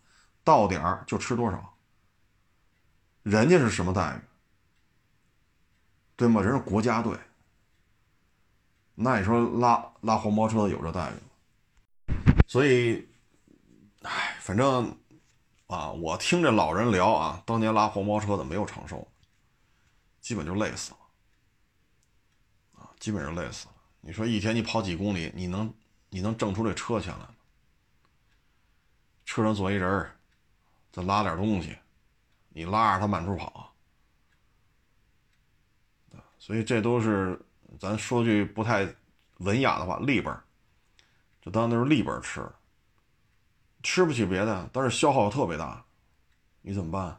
[0.44, 1.74] 到点儿就吃多少。
[3.24, 4.20] 人家是什么待遇？
[6.16, 6.40] 对吗？
[6.40, 7.16] 人是国家队。
[8.94, 12.14] 那你说拉拉黄包车有这待遇吗？
[12.46, 13.06] 所以，
[14.02, 14.96] 哎，反正
[15.66, 19.06] 啊，我听这老人聊啊，当年拉黄包车的没有长寿，
[20.28, 20.98] 基本就累死了，
[22.74, 23.74] 啊，基本上累死了。
[24.02, 25.72] 你说一天你跑几公里，你能
[26.10, 27.34] 你能挣出这车钱来吗？
[29.24, 30.14] 车上坐一人儿
[30.92, 31.78] 再拉点东西，
[32.50, 33.74] 你拉着他满处跑，
[36.38, 37.40] 所以这都是。
[37.80, 38.94] 咱说句不太
[39.38, 40.38] 文雅的话，利本
[41.40, 42.46] 这当那是利本吃，
[43.82, 45.82] 吃不起别的，但是消耗特别大，
[46.60, 47.18] 你怎么办？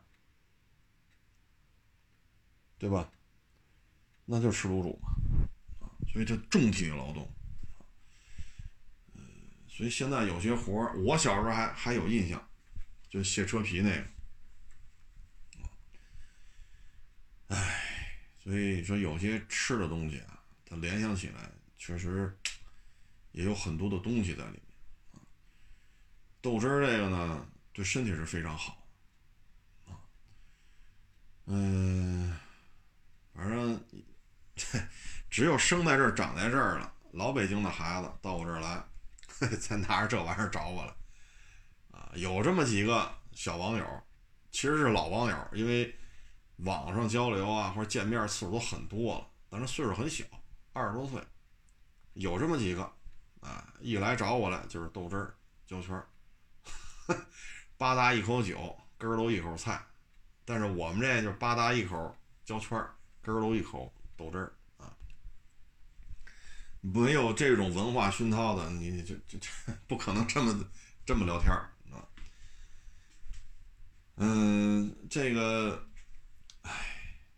[2.80, 3.12] 对吧？
[4.26, 5.10] 那就吃卤煮嘛，
[5.80, 7.28] 啊，所以这重体力劳动，
[9.14, 9.22] 嗯，
[9.68, 12.50] 所以现在有些活，我小时候还还有印象，
[13.10, 14.06] 就卸车皮那个，
[17.56, 20.36] 哎，所以说有些吃的东西啊。
[20.64, 22.38] 它联想起来，确实
[23.32, 24.62] 也有很多的东西在里面
[25.14, 25.18] 啊。
[26.40, 28.88] 豆汁儿这个呢，对身体是非常好
[29.88, 29.98] 啊。
[31.48, 32.29] 嗯，
[33.40, 33.82] 反正
[35.30, 38.84] 只有生在这儿、长在这儿了，老北京的孩子到我这儿来，
[39.58, 40.94] 才拿着这玩意儿找我来
[41.98, 42.12] 啊。
[42.16, 44.04] 有这么几个小网友，
[44.52, 45.96] 其实是老网友，因为
[46.58, 50.26] 网上交流啊，或者见面次数都很多了，但是岁数很小。
[50.74, 51.22] 二十多岁，
[52.14, 52.82] 有这么几个，
[53.40, 55.34] 啊，一来找我来就是豆汁儿、
[55.66, 56.06] 焦圈儿，
[57.78, 59.82] 八嗒一口酒，根儿一口菜，
[60.44, 62.94] 但是我们这就是八大一口焦圈儿，
[63.32, 64.92] 汁儿都一口豆汁儿啊，
[66.82, 69.38] 没有这种文化熏陶的，你就就
[69.88, 70.66] 不可能这么
[71.06, 72.04] 这么聊天儿啊。
[74.16, 75.88] 嗯，这个，
[76.64, 76.72] 哎，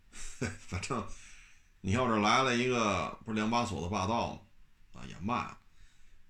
[0.40, 1.06] 反正。
[1.84, 4.40] 你要是来了一个不是两把锁的霸道吗？
[4.92, 5.52] 啊，也卖。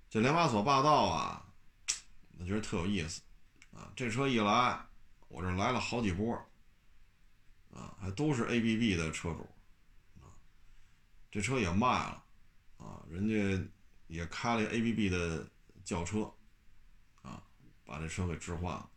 [0.09, 1.45] 这两把锁霸道啊，
[2.39, 3.21] 我觉得特有意思
[3.71, 3.93] 啊。
[3.95, 4.81] 这车一来，
[5.29, 6.35] 我这来了好几波，
[7.71, 9.47] 啊，还都是 ABB 的车主，
[11.33, 12.25] 这车也卖了，
[12.77, 13.69] 啊，人家
[14.07, 15.45] 也开了 ABB 的
[15.83, 16.33] 轿车，
[17.23, 17.43] 啊，
[17.85, 18.89] 把这车给置换了。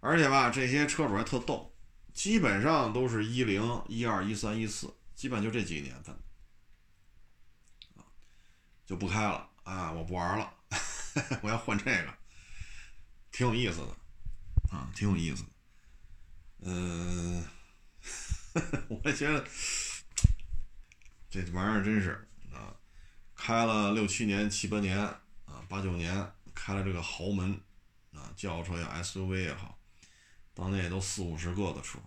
[0.00, 1.74] 而且吧，这些车主还特逗，
[2.14, 4.94] 基本上都是一零、一二、一三、一四。
[5.16, 6.14] 基本就这几年份，
[7.96, 8.06] 啊，
[8.86, 9.90] 就不开了啊！
[9.90, 10.54] 我不玩了，
[11.42, 12.14] 我要换这个，
[13.32, 13.96] 挺有意思的，
[14.70, 15.48] 啊，挺有意思的。
[16.60, 17.44] 嗯，
[19.02, 19.44] 我觉得
[21.30, 22.74] 这玩意儿真是啊，
[23.34, 27.60] 开了六七年、七八年啊、八九年，开了这个豪门
[28.12, 29.78] 啊，轿车呀、SUV 也好，
[30.54, 31.98] 当年也都四五十个的车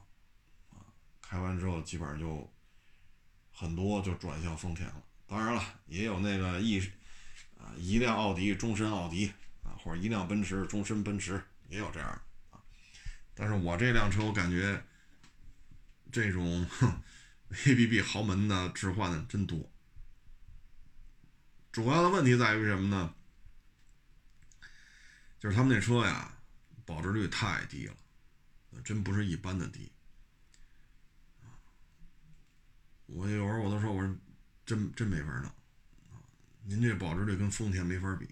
[0.69, 0.81] 啊，
[1.21, 2.51] 开完之后基本上就。
[3.53, 6.79] 很多就转向丰田了，当然了，也有那个一
[7.59, 9.31] 啊一辆奥迪终身奥迪
[9.61, 12.63] 啊，或者一辆奔驰终身奔驰，也有这样的啊。
[13.35, 14.83] 但是我这辆车，我感觉
[16.11, 16.91] 这种哼
[17.51, 19.71] ABB 豪门的置换的真多。
[21.71, 23.15] 主要的问题在于什么呢？
[25.39, 26.37] 就是他们那车呀，
[26.85, 27.95] 保值率太低了，
[28.83, 29.91] 真不是一般的低。
[33.07, 34.15] 我有时候我都说，我说
[34.65, 35.51] 真真没法弄！
[36.63, 38.29] 您这保值率跟丰田没法比，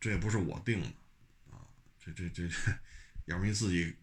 [0.00, 0.86] 这也不是我定的
[1.50, 1.62] 啊！
[1.98, 2.48] 这这这，
[3.26, 3.94] 要不您自己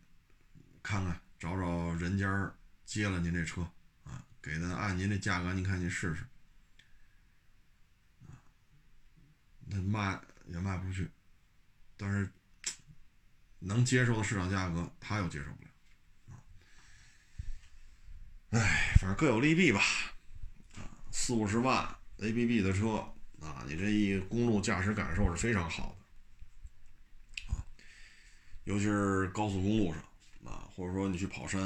[0.84, 3.68] 看看，找找人家接了您这车，
[4.42, 6.26] 给他按您这价格，您看您试试，
[9.68, 11.10] 那卖也卖不出去，
[11.96, 12.30] 但是
[13.60, 15.70] 能接受的市场价格，他又接受不了。
[18.50, 19.80] 哎，反正各有利弊吧，
[20.76, 22.98] 啊，四五十万 ABB 的车
[23.40, 27.64] 啊，你这一公路驾驶感受是非常好的，啊，
[28.66, 30.04] 尤其是高速公路上
[30.44, 31.62] 啊，或者说你去跑山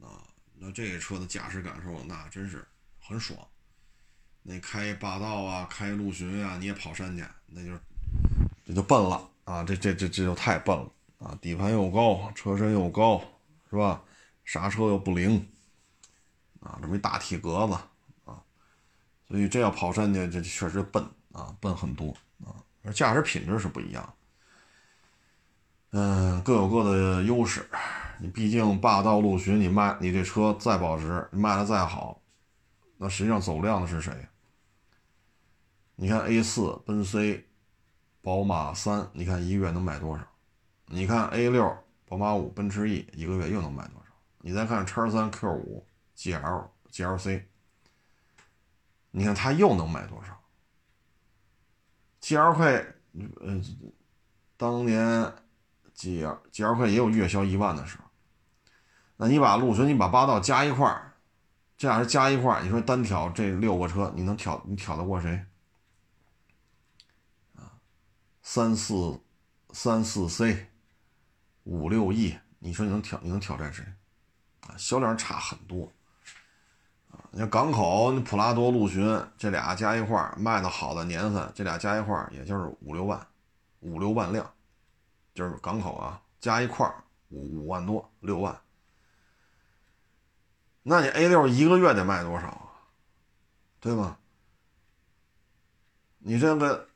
[0.00, 2.66] 啊，那这个车的驾驶感受那真是
[3.00, 3.38] 很爽。
[4.42, 7.70] 那开霸道啊，开陆巡啊，你也跑山去，那就
[8.64, 13.22] 这就笨了啊，这这这这就太笨了啊，底盘又高，车身又高，
[13.70, 14.02] 是吧？
[14.44, 15.46] 刹车又不灵。
[16.60, 17.74] 啊，这么一大体格子
[18.24, 18.40] 啊，
[19.28, 22.10] 所以这要跑山去，这确实笨啊，笨很多
[22.42, 22.56] 啊。
[22.82, 24.14] 而驾驶品质是不一样，
[25.90, 27.68] 嗯，各有各的优势。
[28.24, 32.22] 你毕竟霸道陆巡，你卖你这车再保值，你卖的再好，
[32.96, 34.26] 那实际上走量的是谁？
[35.96, 37.46] 你看 A 四、奔 C、
[38.22, 40.26] 宝马三，你看一个月能卖多少？
[40.86, 44.06] 你看 A 六、宝马五、奔驰 E，一个月又能卖多少？
[44.38, 47.42] 你再看叉三、Q 五、GL、GLC，
[49.10, 50.40] 你看它又能卖多少
[52.22, 52.86] ？GLK，
[53.42, 53.60] 呃，
[54.56, 55.30] 当年
[55.94, 58.03] GL GLK 也有月销一万的时候。
[59.16, 61.12] 那你把陆巡、你把霸道加一块儿，
[61.76, 65.44] 这俩人加一块儿，你说单挑这六个车，你能挑你挑得过谁？
[67.54, 67.78] 啊，
[68.42, 69.20] 三四
[69.72, 70.68] 三四 C，
[71.62, 73.84] 五六 E，你说你能挑你能挑战谁？
[74.62, 75.92] 啊，销量差很多。
[77.12, 83.24] 啊，你看港口，你普拉多、陆巡这俩加一块儿卖的好的年份，这俩加一块儿也就是五六万，
[83.78, 84.52] 五六万辆，
[85.34, 88.60] 就是港口啊，加一块儿五五万多，六万。
[90.86, 92.70] 那你 A 六一个月得卖多少啊？
[93.80, 94.18] 对吧？
[96.18, 96.88] 你这个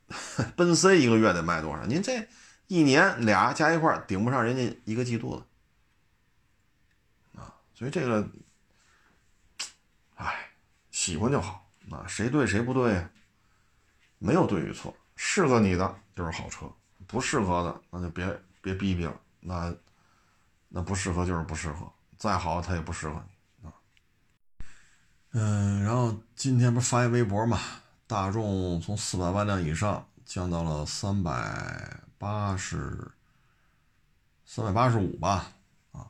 [0.57, 1.85] 奔 C 一个月得卖多少？
[1.87, 2.29] 您这
[2.67, 5.47] 一年俩加一块顶不上人家一个季度的
[7.41, 7.55] 啊！
[7.75, 8.29] 所以这个，
[10.17, 10.51] 哎，
[10.91, 13.07] 喜欢就好啊，谁对谁不对，
[14.19, 16.71] 没有对与错，适合你的就是好车，
[17.07, 19.75] 不适合的那就别别逼逼了，那
[20.69, 23.38] 那不适合就是不适合，再好它也不适合你。
[25.33, 27.61] 嗯，然后今天不是发一微博嘛？
[28.07, 33.13] 大众从四百万辆以上降到了三百八十、
[34.47, 35.53] 三百八十五吧？
[35.93, 36.09] 啊，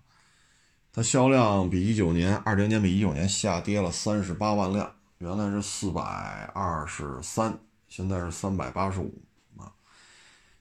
[0.93, 6.01] 它销量比一九年、二零年比一九年下跌了三十八万辆，原来是四百
[6.55, 7.59] 二十三，
[7.89, 9.21] 现在是三百八十五
[9.57, 9.75] 啊，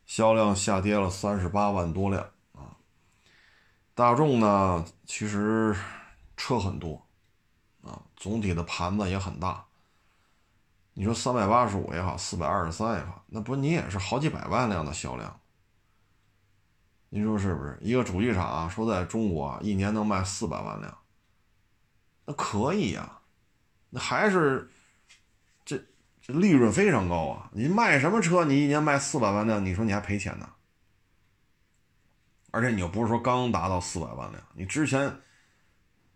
[0.08, 2.76] 销量下跌了三十八万多辆啊。
[3.94, 5.76] 大众呢，其实
[6.36, 7.07] 车很多。
[8.18, 9.64] 总体的盘子也很大。
[10.94, 15.40] 你说三百八十五也好，四百二十三也好，那不你也是好几百万辆的销量。
[17.10, 17.78] 您说是不是？
[17.80, 20.98] 一个主机厂说在中国一年能卖四百万辆，
[22.26, 23.20] 那可以呀，
[23.92, 24.70] 那还是
[25.64, 25.80] 这
[26.20, 27.50] 这利润非常高啊！
[27.54, 28.44] 你卖什么车？
[28.44, 30.50] 你一年卖四百万辆，你说你还赔钱呢？
[32.50, 35.16] 而且你又不是说刚达到四百万辆，你之前。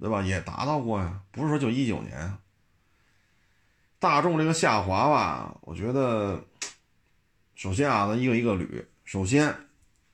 [0.01, 0.23] 对吧？
[0.23, 2.37] 也达到过呀，不是说就一九年。
[3.99, 6.43] 大众这个下滑吧，我觉得，
[7.53, 8.83] 首先啊，咱一个一个捋。
[9.05, 9.55] 首先，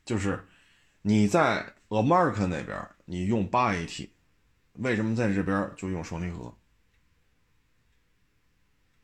[0.03, 0.45] 就是
[1.01, 4.09] 你在 America 那边，你用八 AT，
[4.73, 6.53] 为什么在这边就用双离合？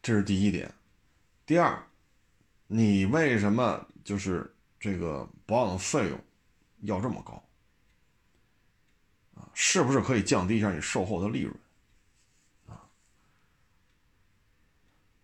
[0.01, 0.69] 这是第一点。
[1.45, 1.81] 第二，
[2.67, 6.19] 你为什么就是这个保养费用
[6.81, 7.41] 要这么高？
[9.53, 11.55] 是不是可以降低一下你售后的利润？
[12.67, 12.81] 啊，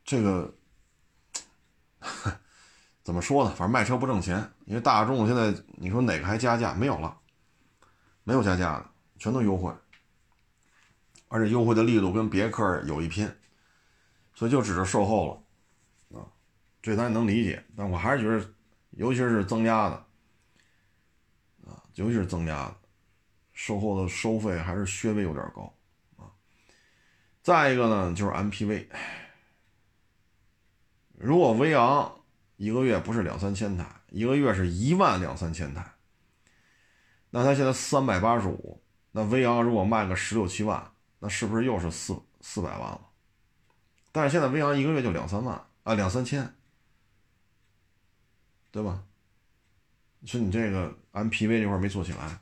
[0.04, 0.54] 这个
[3.04, 3.50] 怎么说呢？
[3.56, 6.74] 反正卖车不挣钱，因为大众现在你说哪个还加价？
[6.74, 7.18] 没有了，
[8.24, 9.74] 没有加价的，全都优惠，
[11.28, 13.28] 而且优惠的力度跟别克有一拼，
[14.36, 15.44] 所以就指着售后
[16.12, 16.28] 了，啊，
[16.82, 18.54] 这咱也能理解，但我还是觉得，
[18.92, 19.96] 尤其是增压的，
[21.66, 22.79] 啊，尤其是增压的。
[23.62, 25.76] 售后的收费还是稍微有点高
[26.16, 26.32] 啊。
[27.44, 28.88] 再一个呢，就是 MPV，
[31.18, 32.22] 如果威昂
[32.56, 35.86] 一个月不是两三千台，一个月是一万两三千台，
[37.32, 38.82] 那它现在三百八十五，
[39.12, 43.10] 那威昂如果卖个十六七万，那是不是又是四四百万了？
[44.14, 46.56] 但是现在威昂一个月就两三万啊，两三千，
[48.72, 49.04] 对吧？
[50.26, 52.40] 说你这个 MPV 这块没做起来。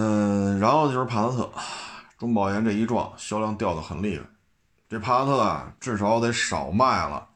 [0.00, 1.50] 嗯，然后就是帕萨特，
[2.18, 4.24] 中保研这一撞，销量掉的很厉害。
[4.88, 7.28] 这帕萨特啊，至少得少卖了，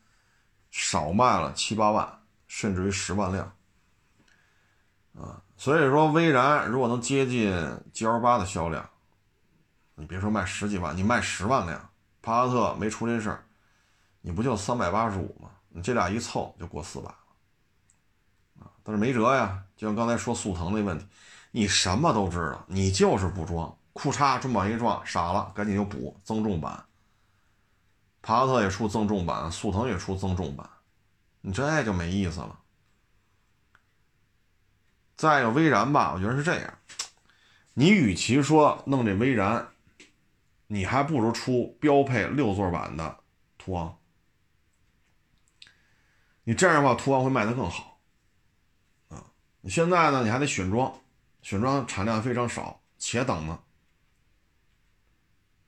[0.71, 3.53] 少卖了七八万，甚至于十万辆。
[5.19, 7.53] 啊，所以说威然如果能接近
[7.93, 8.89] GL 八的销量，
[9.97, 11.91] 你别说卖十几万，你卖十万辆，
[12.23, 13.45] 帕萨特没出这事儿，
[14.21, 15.51] 你不就三百八十五吗？
[15.69, 17.17] 你这俩一凑就过四百了。
[18.61, 21.05] 啊，但是没辙呀，就像刚才说速腾那问题。
[21.53, 26.85] 你什么都知道，你就是不装，裤衩中保一撞傻了，赶紧就补增重版。
[28.23, 30.69] 帕萨特也出增重版，速腾也出增重版，
[31.43, 32.59] 你这就没意思了。
[35.17, 36.79] 再一个威然吧，我觉得是这样，
[37.75, 39.69] 你与其说弄这威然，
[40.69, 43.19] 你还不如出标配六座版的
[43.59, 43.99] 途昂，
[46.45, 48.01] 你这样的话途昂会卖得更好。
[49.11, 49.23] 啊，
[49.61, 50.95] 你现在呢，你还得选装。
[51.43, 53.59] 选装产量非常少，且等呢，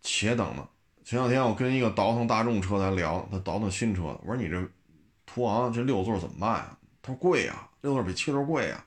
[0.00, 0.68] 且等呢。
[1.04, 4.66] 前两天我跟一个倒腾大众车来聊，他倒腾新车，我说你这
[5.26, 6.78] 途昂这六座怎么卖啊？
[7.02, 8.82] 他说贵呀，六座比七座贵呀。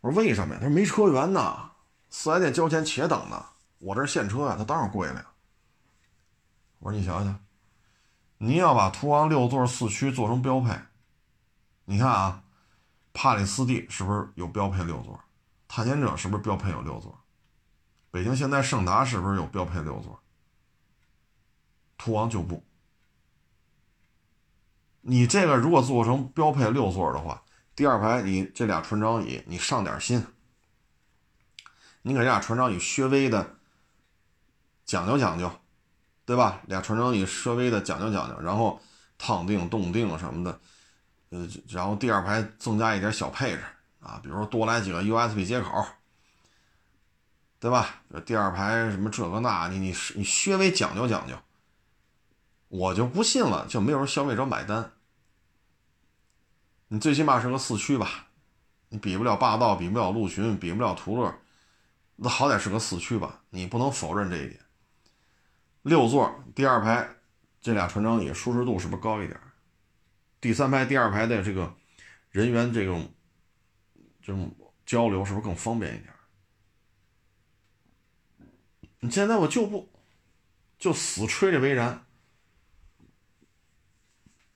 [0.00, 0.60] 我说为什么呀？
[0.62, 1.72] 他说没车源呐，
[2.08, 3.44] 四 S 店交钱且等呢。
[3.78, 5.26] 我这现车呀，它当然贵了呀。
[6.78, 7.44] 我说你想想，
[8.38, 10.74] 你要把途昂六座四驱做成标配，
[11.84, 12.44] 你看啊，
[13.12, 15.20] 帕里斯蒂是不是有标配六座？
[15.68, 17.22] 探险者是不是标配有六座？
[18.10, 20.18] 北京现代胜达是不是有标配六座？
[21.98, 22.64] 途昂就不。
[25.02, 27.42] 你这个如果做成标配六座的话，
[27.76, 30.26] 第二排你这俩船长椅你上点心，
[32.02, 33.56] 你给这俩船长椅稍微的
[34.84, 35.50] 讲究讲究，
[36.24, 36.60] 对吧？
[36.66, 38.80] 俩船长椅稍微的讲究讲究，然后
[39.16, 40.60] 烫腚、动腚什么的，
[41.30, 43.62] 呃，然后第二排增加一点小配置
[44.00, 45.86] 啊，比如说多来几个 USB 接口，
[47.58, 48.02] 对吧？
[48.24, 51.34] 第二排什么这个那，你你你稍微讲究讲究。
[52.68, 54.92] 我就不信了，就没有人消费者买单。
[56.88, 58.28] 你最起码是个四驱吧，
[58.90, 61.34] 你比不了霸道，比不了陆巡，比不了途乐，
[62.16, 63.42] 那好歹是个四驱吧？
[63.50, 64.60] 你不能否认这一点。
[65.82, 67.08] 六座第二排
[67.60, 69.40] 这俩船长椅舒适度是不是高一点？
[70.40, 71.74] 第三排第二排的这个
[72.30, 73.10] 人员这种
[74.28, 74.54] 这种
[74.84, 76.12] 交流是不是更方便一点？
[79.00, 79.88] 你现在我就不
[80.78, 82.04] 就死吹这威然。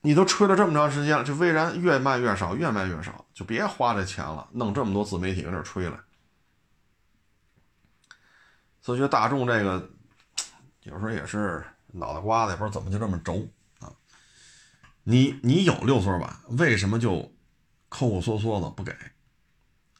[0.01, 6.03] 你都吹了这么长时间了，这威然越卖越少，越卖越少，就别花这钱了，弄这么多自媒体搁这吹了。
[8.79, 9.89] 所以觉得大众这个
[10.83, 13.47] 有时候也是脑袋瓜子也不知道怎么就这么轴
[13.79, 13.91] 啊。
[15.01, 17.33] 你你有六座版，为什么就
[17.89, 18.95] 抠抠缩缩的不给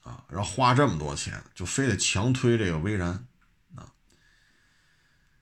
[0.04, 0.24] 啊？
[0.30, 3.28] 然后花这么多钱，就非得强推这个威然
[3.76, 3.92] 啊？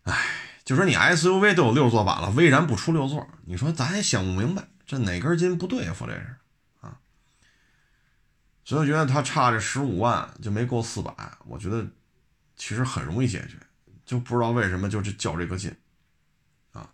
[0.03, 0.15] 哎。
[0.63, 6.37] 就说你 SUV 都有六座版了，威然不出六座，你说咱也想不明白，这哪根筋不对付这是
[6.79, 6.99] 啊？
[8.63, 11.13] 所以我觉得他差这十五万就没够四百，
[11.45, 11.85] 我觉得
[12.55, 13.57] 其实很容易解决，
[14.05, 15.75] 就不知道为什么就这较这个劲
[16.71, 16.87] 啊。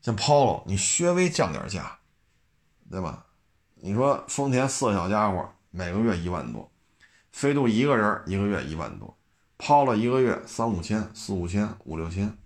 [0.00, 1.98] 像 Polo，你稍微降点价，
[2.88, 3.26] 对吧？
[3.74, 6.70] 你说丰田四个小家伙每个月一万多，
[7.32, 9.16] 飞度一个人一个月一万多
[9.58, 12.36] ，Polo 一个月三五千、四五千、五六千。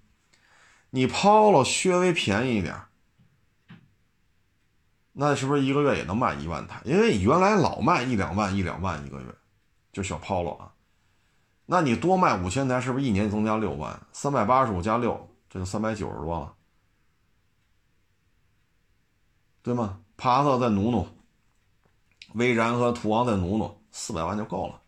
[0.91, 2.81] 你抛了稍微便宜一点，
[5.13, 6.81] 那是不是一个月也能卖一万台？
[6.85, 9.27] 因为原来老卖一两万、一两万一个月，
[9.93, 10.73] 就小抛了啊。
[11.67, 14.07] 那你多卖五千台，是不是一年增加六万？
[14.13, 16.55] 三百八十五加六，这就三百九十多了，
[19.63, 20.01] 对吗？
[20.17, 21.07] 帕萨特再努努，
[22.37, 24.81] 威然和途昂再努努，四百万就够了。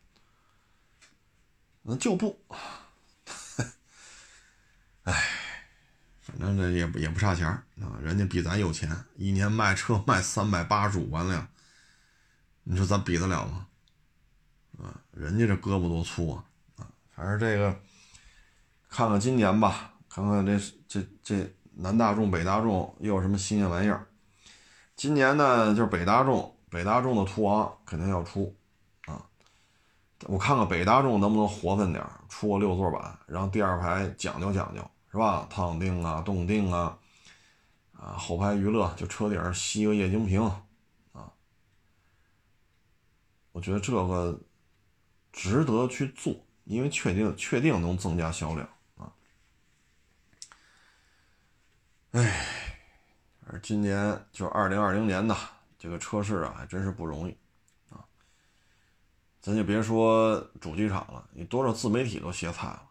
[1.83, 2.39] 那就不，
[5.05, 5.15] 唉。
[6.21, 11.49] 反正这也也不差钱啊，人家比咱有钱，一年卖车卖三百八十五万辆，
[12.65, 13.67] 你说咱比得了吗？
[14.79, 16.45] 啊，人家这胳膊多粗啊！
[16.77, 16.87] 啊，
[17.17, 17.75] 反正这个
[18.91, 24.07] 看看今年吧，看看这这这南大众、北大众又有什么新鲜玩意儿。
[24.97, 28.55] 今年呢，就是北大众，北大众的途昂肯定要出
[29.07, 29.25] 啊，
[30.27, 34.83] 我看看北大众能不能活分点，出个六座版，让第二排讲究讲究。
[35.11, 35.47] 是吧？
[35.49, 36.99] 烫腚啊，动腚啊，
[37.95, 40.43] 啊，后排娱乐就车顶吸个液晶屏，
[41.13, 41.33] 啊，
[43.53, 44.39] 我觉得这个
[45.33, 49.11] 值得去做，因为确定确定能增加销量啊。
[52.11, 52.47] 哎，
[53.47, 55.35] 而今年就二零二零年呐，
[55.79, 57.37] 这个车市啊，还真是不容易
[57.91, 58.05] 啊。
[59.41, 62.85] 咱就别说主机厂了，你多少自媒体都歇菜了。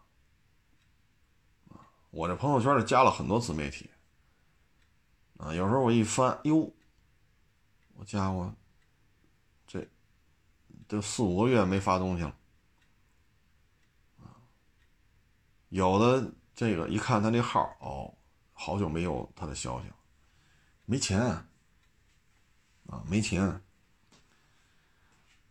[2.10, 3.90] 我这朋友圈里加了很多自媒体，
[5.36, 6.72] 啊，有时候我一翻，哟，
[7.96, 8.50] 我家伙，
[9.66, 9.86] 这
[10.88, 12.34] 都四五个月没发东西了，
[15.68, 18.16] 有的这个一看他那号，哦，
[18.54, 19.96] 好久没有他的消息了，
[20.86, 21.46] 没钱，
[22.88, 23.60] 啊没钱，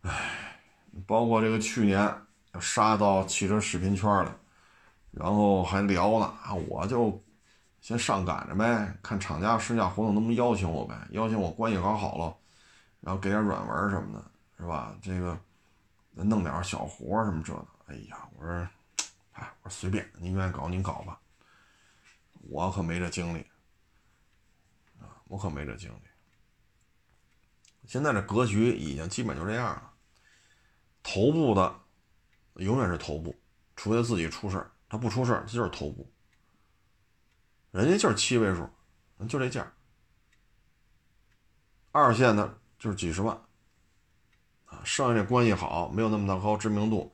[0.02, 0.60] 唉，
[1.06, 2.14] 包括这个去年
[2.60, 4.38] 杀到汽车视频圈了。
[5.10, 7.20] 然后还聊呢啊，我就
[7.80, 12.36] 先上赶着呗，看厂家试驾活动能不能邀请我呗，邀请我关系搞好了，
[13.00, 14.94] 然后给点软文什么的，是吧？
[15.00, 15.36] 这个
[16.12, 18.68] 弄点小活什么这的，哎呀，我说，
[19.32, 21.18] 哎，我说随便，您愿意搞您搞吧，
[22.48, 23.44] 我可没这精力
[25.00, 26.07] 啊，我可没这精力。
[27.88, 29.90] 现在这格局已经基本就这样了，
[31.02, 31.74] 头部的
[32.56, 33.34] 永远是头部，
[33.76, 36.06] 除非自己出事儿，他不出事儿就是头部。
[37.70, 38.68] 人家就是七位数，
[39.26, 39.66] 就这价。
[41.90, 43.34] 二线的就是几十万，
[44.66, 47.10] 啊，剩下这关系好，没有那么大高知名度，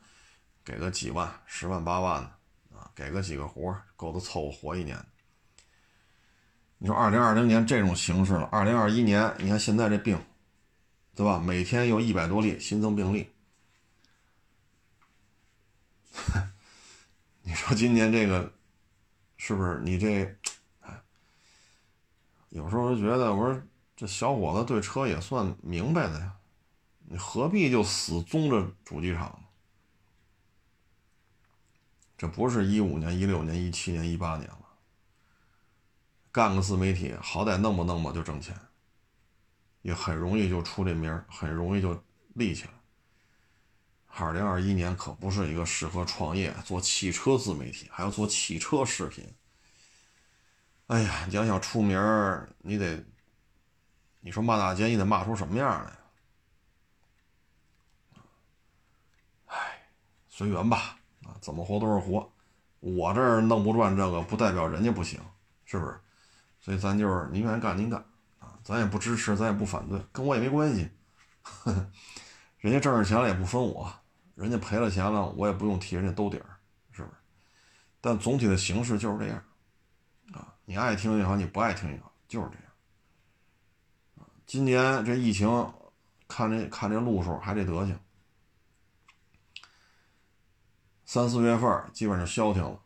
[0.64, 4.98] 给个几万、十万、八万的，啊，给个几个活够他凑合活一年。
[6.78, 10.20] 你说二零二零年这种形势了，二零二一年你看现在这病，
[11.14, 11.38] 对吧？
[11.38, 13.30] 每天有一百多例新增病例，
[17.42, 18.52] 你说今年这个
[19.36, 19.80] 是不是？
[19.84, 20.36] 你这，
[22.48, 23.62] 有时候觉得我说
[23.94, 26.36] 这小伙子对车也算明白的呀，
[27.06, 29.40] 你何必就死忠着主机厂？
[32.16, 34.60] 这不是一五年、一六年、一七年、一八年了。
[36.32, 38.58] 干个自媒体，好歹弄吧弄吧就挣钱，
[39.84, 42.70] 也很容易就出这名很容易就立起来。
[44.06, 49.30] 二零二一年可不是一个适合创业、做汽车自媒体，还要做汽车视频。
[50.86, 52.00] 哎呀，你要想出名
[52.58, 53.04] 你得，
[54.20, 55.98] 你说骂大街，你得骂出什么样来呀？
[59.46, 59.88] 哎，
[60.30, 62.32] 随缘吧，啊，怎么活都是活。
[62.80, 65.20] 我这儿弄不转这个，不代表人家不行，
[65.66, 66.00] 是不是？
[66.60, 68.02] 所以咱就是您愿意干您干，
[68.64, 70.90] 咱也不支持，咱也不反对，跟我也没关系。
[71.42, 71.90] 呵 呵
[72.56, 73.94] 人家挣着钱了也不分我，
[74.34, 76.56] 人家赔了钱了我也不用替人家兜底儿，
[76.90, 77.14] 是不是？
[78.00, 79.44] 但总体的形式就是这样
[80.32, 82.64] 啊，你爱听也好，你不爱听也好，就是这样。
[84.46, 85.46] 今年这疫情，
[86.26, 87.98] 看这看这路数还这德行，
[91.04, 92.80] 三四月份基本上消停了，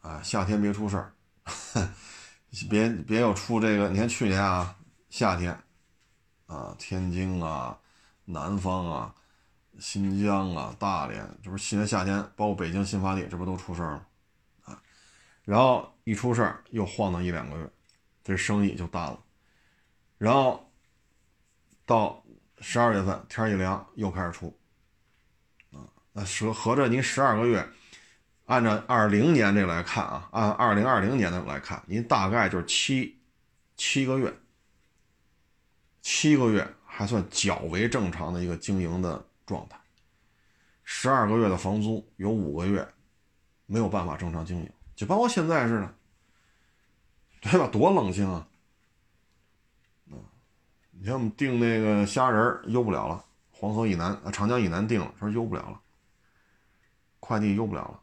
[0.00, 1.14] 哎，夏天别出事儿。
[2.68, 3.88] 别别又出这个！
[3.88, 4.76] 你看去年啊，
[5.10, 5.62] 夏天，
[6.46, 7.78] 啊，天津啊，
[8.24, 9.14] 南方啊，
[9.78, 14.06] 新疆啊，大连，这不是去年夏天，包括北京新发地，这不都出事儿了
[14.62, 14.82] 啊？
[15.44, 17.70] 然后一出事儿，又晃荡一两个月，
[18.22, 19.20] 这生意就淡了。
[20.16, 20.72] 然后
[21.84, 22.24] 到
[22.60, 24.56] 十二月份，天一凉，又开始出，
[25.72, 27.68] 啊，那合合着您十二个月。
[28.46, 33.20] 按照二零年这来看啊，按二零二零年的来看，您大概就是七
[33.76, 34.39] 七个月，
[36.02, 39.78] 七个月还算较为正常的一个经营的状态。
[40.84, 42.86] 十二个月的房租有五个月
[43.66, 45.94] 没有办法正常经营，就包括现在似的，
[47.40, 47.68] 对吧？
[47.68, 48.48] 多冷清啊！
[50.90, 55.80] 你像我们订那个虾仁邮不了了，黄河以南，长江以南订了，说邮不了了，
[57.20, 58.00] 快递邮不了了。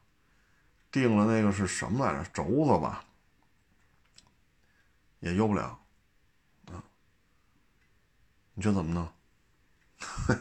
[0.90, 2.30] 订了那个是什么来着？
[2.32, 3.04] 轴子吧，
[5.20, 5.78] 也邮不了，
[8.58, 9.08] 你说怎么弄？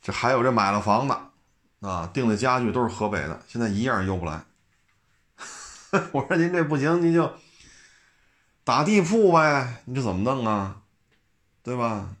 [0.00, 1.30] 这还有这买了房的，
[1.86, 4.42] 啊，订的家具都是河北的，现在一样邮不来。
[6.12, 7.30] 我说您这不行，您就
[8.64, 10.80] 打地铺呗，你这怎么弄啊？
[11.62, 12.16] 对吧？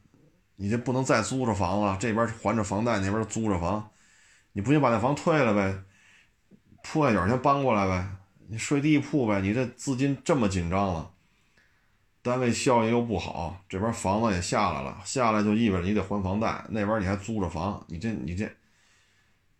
[0.56, 3.88] 你这不能再租着房了，这边还着房贷，那边租着房，
[4.52, 5.82] 你不行把那房退了呗。
[6.82, 8.06] 铺盖角先搬过来呗，
[8.48, 11.10] 你睡地铺呗，你这资金这么紧张了，
[12.28, 18.44] 单位效益又不好，这边房子也下来了，下来就意味着你得还房贷，那边你还租着房，你这你这，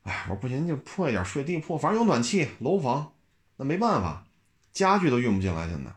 [0.03, 3.13] 哎，我说不行，就破一点睡地铺，反正有暖气，楼房，
[3.57, 4.27] 那没办法，
[4.73, 5.91] 家具都运不进来，现在，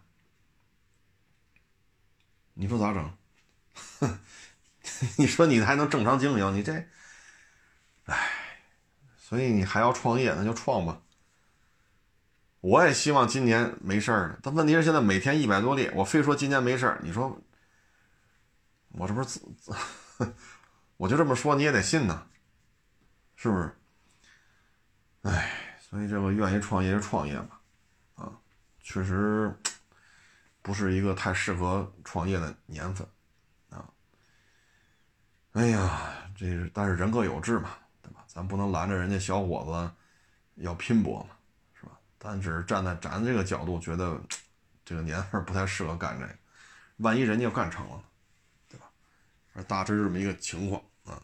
[2.53, 3.13] 你说咋整？
[3.99, 4.19] 哼，
[5.17, 6.55] 你说你还能正常经营？
[6.55, 6.74] 你这，
[8.05, 8.30] 哎，
[9.17, 11.01] 所以你还要创业，那就创吧。
[12.62, 17.36] 我也希望今年没事儿，但问题是现在每天一百多例，我非说今年没事儿，你说
[18.89, 19.41] 我这不是自，
[20.97, 22.24] 我就这么说你也得信呐，
[23.36, 23.76] 是不是？
[25.24, 27.59] 哎，所以这个愿意创业就创业吧，
[28.16, 28.32] 啊，
[28.80, 29.51] 确实
[30.62, 33.07] 不是一个太适合创业的年份，
[33.72, 33.89] 啊，
[35.53, 37.72] 哎呀，这是但是人各有志嘛，
[38.03, 38.24] 对吧？
[38.28, 41.36] 咱不能拦着人家小伙子要拼搏嘛。
[42.24, 44.15] 咱只是站在咱这个角度，觉得
[44.86, 46.34] 这个年份不太适合干这个，
[46.97, 48.03] 万一人家干成了呢，
[48.69, 48.86] 对吧？
[49.67, 51.19] 大致这么一个情况啊。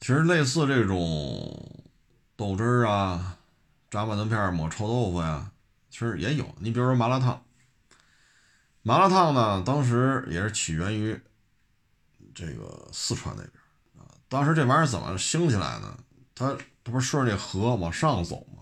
[0.00, 1.84] 其实类似这种
[2.36, 3.36] 豆汁儿啊、
[3.90, 5.52] 炸馒头片、抹臭豆腐呀，
[5.90, 6.54] 其实也有。
[6.58, 7.44] 你比如说麻辣烫，
[8.80, 11.20] 麻辣烫呢，当时也是起源于
[12.34, 13.52] 这个四川那边
[13.98, 14.08] 啊。
[14.26, 15.98] 当时这玩意儿怎么兴起来呢？
[16.34, 18.59] 它它不是顺着这河往上走吗？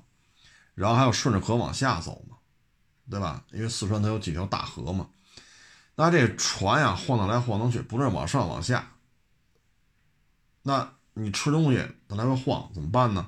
[0.78, 2.36] 然后还要顺着河往下走嘛，
[3.10, 3.42] 对吧？
[3.50, 5.08] 因为四川它有几条大河嘛，
[5.96, 8.92] 那这船呀晃荡来晃荡去，不论往上往下，
[10.62, 13.26] 那你吃东西它来回晃怎么办呢？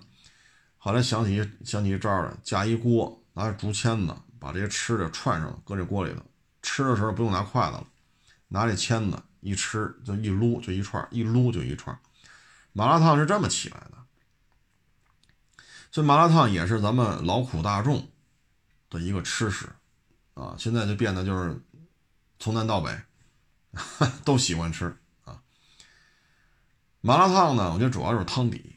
[0.79, 6.23] 后来想起想起一招来，架一锅，拿竹签子把这些吃的串上，搁这锅里头。
[6.63, 7.87] 吃的时候不用拿筷子了，
[8.47, 11.99] 拿这签子一吃就一撸就一串，一撸就一串。
[12.73, 13.99] 麻辣烫是这么起来的，
[15.91, 18.09] 所以麻辣烫也是咱们劳苦大众
[18.89, 19.69] 的一个吃食
[20.35, 20.55] 啊。
[20.59, 21.61] 现在就变得就是
[22.39, 22.97] 从南到北
[24.25, 25.43] 都喜欢吃啊。
[27.01, 28.77] 麻辣烫呢，我觉得主要就是汤底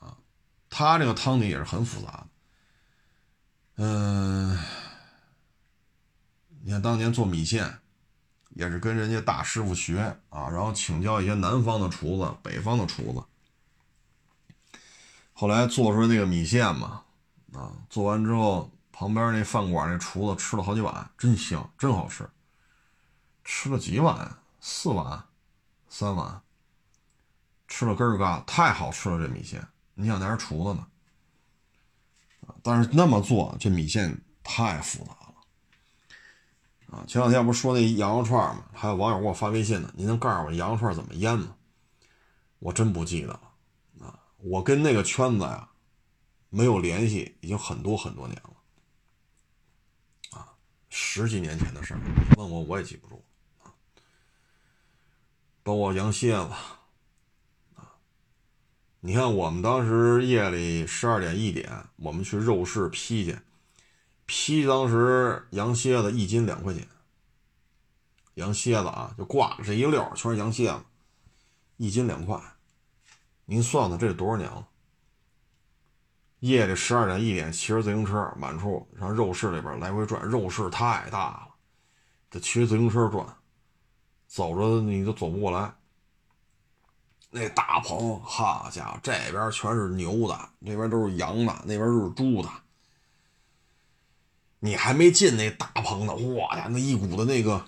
[0.00, 0.16] 啊，
[0.70, 2.26] 它这个汤底也是很复杂的，
[3.76, 4.58] 嗯。
[6.62, 7.78] 你看当年做米线，
[8.56, 13.22] 也是跟人家大师傅学啊，然后请教一些南方的厨子、北方的厨子。
[15.38, 17.02] 后来做出来那个米线嘛，
[17.52, 22.26] 啊，做完之后，旁边那饭馆那厨子吃了好几碗，真香，真好吃。
[23.44, 24.34] 吃了几碗？
[24.60, 25.22] 四碗？
[25.90, 26.40] 三碗？
[27.68, 29.62] 吃了根儿嘎，太好吃了这米线。
[29.92, 30.86] 你想那是厨子呢？
[32.62, 36.96] 但是那么做这米线太复杂了。
[36.96, 38.64] 啊，前两天不是说那羊肉串吗？
[38.72, 41.54] 还有网友给我发微信呢，您能告诉我羊肉串怎么腌吗？
[42.58, 43.38] 我真不记得。
[44.38, 45.68] 我跟那个圈子呀
[46.50, 50.38] 没有联系，已经很多很多年了。
[50.38, 50.54] 啊，
[50.88, 52.00] 十几年前的事儿，
[52.36, 53.24] 问我我也记不住。
[53.62, 53.74] 啊，
[55.62, 56.50] 包括羊蝎子。
[57.74, 57.94] 啊，
[59.00, 63.38] 你看我们当时夜里十二点一点，我们去肉市批去。
[64.26, 66.86] 批当时羊蝎子一斤两块钱，
[68.34, 70.82] 羊蝎子啊，就挂这一溜全是羊蝎子，
[71.76, 72.40] 一斤两块。
[73.46, 74.68] 您算算这得多少年了？
[76.40, 81.48] 夜里十二点一点，骑着自行车满处上肉市里边来回转，肉市太大了，
[82.28, 83.26] 得骑着自行车转，
[84.26, 85.74] 走着你都走不过来。
[87.30, 92.48] 那大棚，好家伙，这边全是牛的，那边都是羊的，那边都是猪的。
[94.58, 97.64] 你还没进那大棚呢，哇呀，那一股的那个，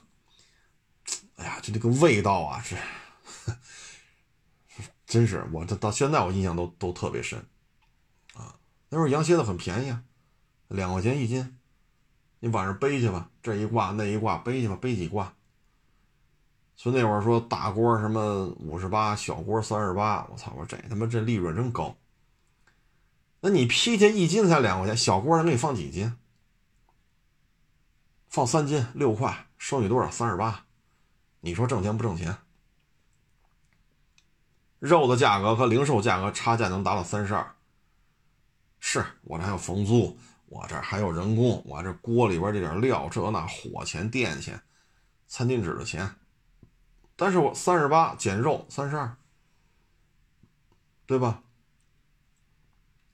[1.37, 2.77] 哎呀，就那个味道啊，是，
[5.09, 7.39] 真是我这到现在我印象都都特别深，
[8.35, 8.55] 啊，
[8.91, 10.05] 那时候羊蝎子很便宜啊，
[10.69, 11.59] 两块钱一斤，
[12.41, 15.35] 你晚上背去吧，这一挂那一挂背去吧，背几挂。
[16.77, 21.97] 所以那会儿说大锅什么五十八，小锅三十八，我操，我这他妈这利润真高。
[23.41, 26.15] 那你批去一斤才两块钱，小锅能给你放几斤？
[28.29, 30.11] 放三斤六块，收你多少？
[30.11, 30.67] 三十八，
[31.41, 32.37] 你说挣钱不挣钱？
[34.79, 37.55] 肉的价格和零售价格差价能达到三十二。
[38.81, 40.17] 是我这还有房租，
[40.47, 44.63] 我这还有人工，我这锅里边这点料，这那火钱、电钱、
[45.27, 46.15] 餐巾纸的钱，
[47.17, 49.17] 但是我三十八减肉三十二，
[51.07, 51.43] 对吧？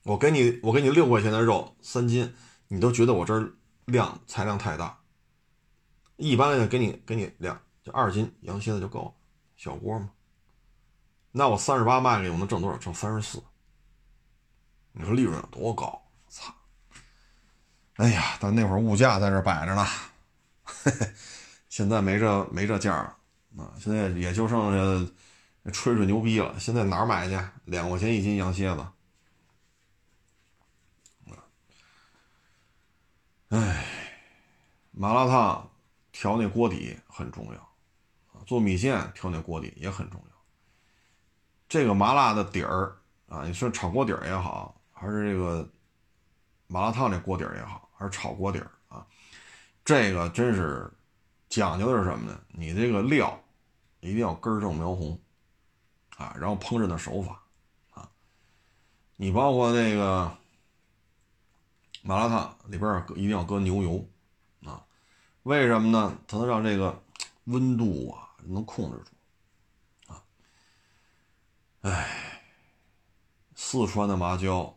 [0.02, 2.34] 我给你，我给你六块钱的肉三斤，
[2.68, 3.54] 你都觉得我这
[3.86, 5.00] 量菜量太大。
[6.16, 9.14] 一般的，给你给你两就二斤羊蝎子就够了，
[9.56, 10.10] 小锅嘛。
[11.36, 12.78] 那我三十八卖给你，我能挣多少？
[12.78, 13.42] 挣三十四。
[14.92, 16.00] 你说利润有多高？
[16.28, 16.54] 操！
[17.96, 19.84] 哎呀，但那会儿物价在这摆着呢，
[21.68, 23.16] 现在没这没这价了
[23.58, 23.74] 啊！
[23.80, 25.12] 现在也就剩下
[25.72, 26.56] 吹吹牛逼了。
[26.60, 27.36] 现在哪儿买去？
[27.64, 28.86] 两块钱一斤羊蝎子。
[33.48, 33.84] 哎，
[34.92, 35.70] 麻辣烫。
[36.12, 37.76] 调那锅底很重要，
[38.46, 40.33] 做米线调那锅底也很重要。
[41.68, 42.96] 这个麻辣的底儿
[43.28, 45.68] 啊，你说炒锅底儿也好，还是这个
[46.66, 49.06] 麻辣烫这锅底儿也好，还是炒锅底儿啊，
[49.84, 50.90] 这个真是
[51.48, 52.40] 讲究的是什么呢？
[52.48, 53.38] 你这个料
[54.00, 55.18] 一定要根正苗红
[56.16, 57.42] 啊，然后烹饪的手法
[57.92, 58.08] 啊，
[59.16, 60.30] 你包括那个
[62.02, 64.06] 麻辣烫里边一定要搁牛油
[64.64, 64.84] 啊。
[65.42, 66.16] 为什么呢？
[66.28, 67.02] 它能让这个
[67.44, 69.13] 温度啊能控制住！
[71.84, 72.40] 哎，
[73.54, 74.74] 四川的麻椒、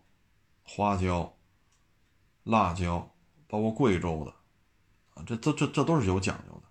[0.62, 1.34] 花椒、
[2.44, 3.10] 辣椒，
[3.48, 4.32] 包括贵州的
[5.14, 6.64] 啊，这这这这都是有讲究的。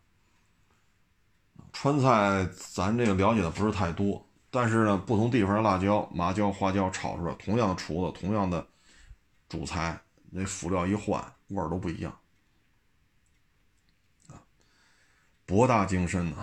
[1.73, 8.67] 川菜咱这个了解的不是太多，但是呢，不同地方的辣椒、麻椒、花椒炒出来，同样的厨子、同样的
[9.49, 9.99] 主材，
[10.31, 12.15] 那辅料一换，味儿都不一样。
[15.47, 16.37] 博大精深呐，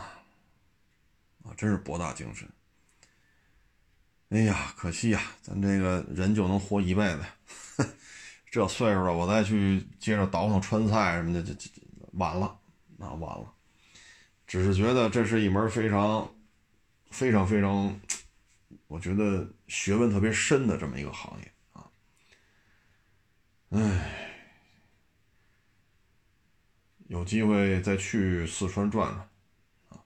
[1.43, 2.49] 啊，真是博大精深。
[4.33, 7.85] 哎呀，可惜呀，咱这个人就能活一辈子，
[8.49, 11.69] 这岁数了，我再去接着倒腾川菜什么的，这这
[12.13, 12.59] 晚了，
[12.97, 13.53] 那，晚了。
[14.47, 16.27] 只是觉得这是一门非常、
[17.11, 18.01] 非常、非常
[18.87, 21.87] 我觉得学问特别深的这么一个行业啊。
[23.69, 24.31] 唉，
[27.05, 29.29] 有机会再去四川转转
[29.89, 30.01] 啊，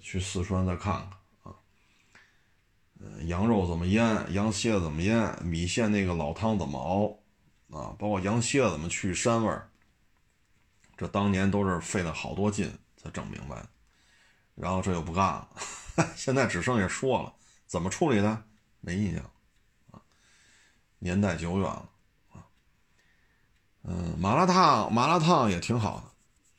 [0.00, 1.17] 去四川再看看。
[3.26, 4.32] 羊肉怎么腌？
[4.32, 5.44] 羊蝎子怎么腌？
[5.44, 7.76] 米线那个老汤怎么熬？
[7.76, 9.70] 啊，包括羊蝎子怎么去膻味儿？
[10.96, 13.64] 这当年都是费了好多劲才整明白，
[14.56, 15.48] 然后这又不干了，
[16.16, 17.32] 现在只剩下说了，
[17.66, 18.42] 怎么处理的？
[18.80, 19.22] 没印象，
[19.92, 20.00] 啊，
[20.98, 21.88] 年代久远了，
[22.32, 22.46] 啊，
[23.82, 26.02] 嗯，麻辣烫，麻辣烫也挺好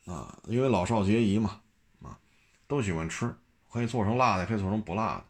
[0.06, 1.60] 的，啊，因为老少皆宜嘛，
[2.02, 2.18] 啊，
[2.66, 3.34] 都喜欢吃，
[3.70, 5.24] 可以做成辣的，可以做成不辣的。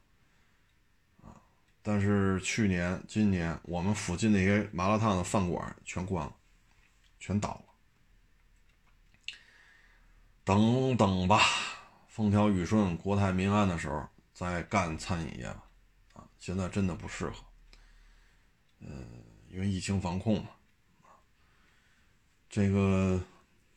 [1.90, 6.32] 但是去年、今年我们附近那些麻辣烫的饭馆全关了，
[7.18, 7.64] 全倒了。
[10.44, 11.40] 等等吧，
[12.06, 15.64] 风调雨顺、国泰民安的时候再干餐饮业吧。
[16.12, 17.44] 啊，现在真的不适合。
[18.78, 20.50] 嗯，因为疫情防控嘛。
[22.48, 23.20] 这个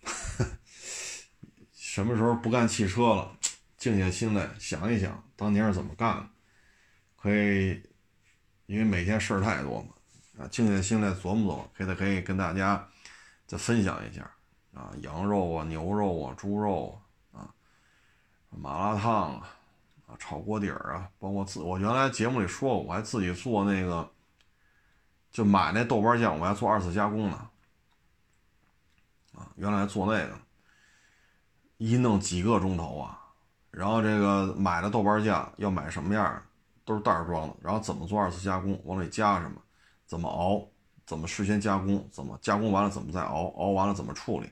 [1.74, 3.36] 什么时候不干汽车了？
[3.76, 6.30] 静下心来想一想，当年是怎么干的，
[7.16, 7.82] 可以。
[8.66, 12.88] 因为每天事儿太多嘛，啊，静下心来琢磨琢磨，可以可以跟大家
[13.46, 14.22] 再分享一下
[14.74, 17.00] 啊，羊肉啊、牛肉啊、猪肉
[17.34, 17.54] 啊，
[18.50, 19.34] 麻辣烫
[20.08, 24.10] 啊，炒锅底儿啊，包括自我原来节目里说过，我还自己做那个，
[25.32, 27.50] 就买那豆瓣酱，我还做二次加工呢，
[29.36, 30.40] 啊，原来做那个，
[31.78, 33.20] 一弄几个钟头啊，
[33.72, 36.44] 然后这个买的豆瓣酱要买什么样？
[36.86, 39.62] 都是袋装的，然后怎么做二次加工，往里加什么，
[40.06, 40.68] 怎么熬，
[41.06, 44.52] 怎么事先加工，怎么加工完了怎么再熬，熬完了怎么处理，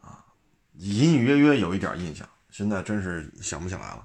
[0.00, 0.24] 啊，
[0.72, 4.04] 隐隐约约有一点印象，现在真是想不起来了。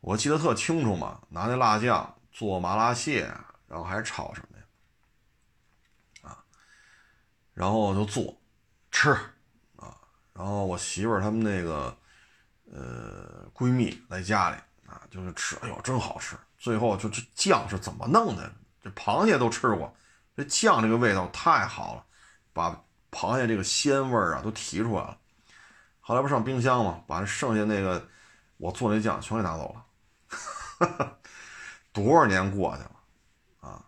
[0.00, 3.30] 我记得特清楚嘛，拿那辣酱做麻辣蟹，
[3.66, 4.64] 然后还炒什么呀，
[6.30, 6.44] 啊，
[7.52, 8.34] 然后就做
[8.90, 9.10] 吃，
[9.76, 9.94] 啊，
[10.32, 11.94] 然后我媳妇儿他们那个
[12.72, 14.56] 呃闺蜜来家里。
[14.86, 16.36] 啊，就是吃，哎呦，真好吃！
[16.58, 18.52] 最后就这酱是怎么弄的？
[18.82, 19.94] 这螃蟹都吃过，
[20.36, 22.04] 这酱这个味道太好了，
[22.52, 25.18] 把螃蟹这个鲜味儿啊都提出来了。
[26.00, 28.08] 后来不上冰箱吗，把剩下那个
[28.56, 29.86] 我做那酱全给拿走了。
[31.92, 32.90] 多少年过去了
[33.60, 33.84] 啊？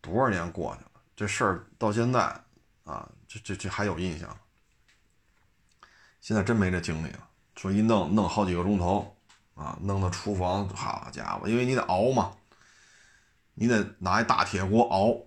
[0.00, 0.90] 多少年过去了？
[1.16, 2.20] 这事儿到现在
[2.84, 4.38] 啊，这这这还有印象？
[6.20, 9.17] 现在真没这精力了，说一弄弄好几个钟头。
[9.58, 12.32] 啊，弄到厨房，好家伙，因为你得熬嘛，
[13.54, 15.20] 你得拿一大铁锅熬，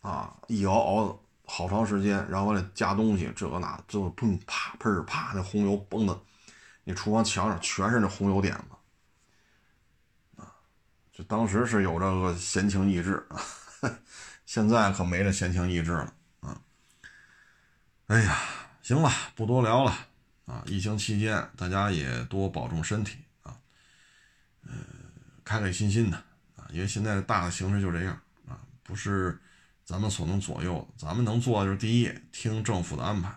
[0.00, 6.20] 啊，一熬熬好长时间，然后完了加东西，这个那，最后砰啪砰啪，那红油崩的，
[6.82, 10.50] 你厨房墙上全是那红油点子，啊，
[11.12, 13.40] 就当时是有这个闲情逸致啊，
[14.44, 16.60] 现在可没这闲情逸致了啊。
[18.08, 18.36] 哎呀，
[18.82, 19.96] 行了，不多聊了
[20.46, 23.18] 啊，疫情期间大家也多保重身体。
[24.66, 24.74] 呃，
[25.44, 26.16] 开开心心的
[26.56, 29.40] 啊，因为现在大的形势就这样啊，不是
[29.84, 30.86] 咱们所能左右。
[30.96, 33.28] 咱们能做的就是第一，听政府的安排，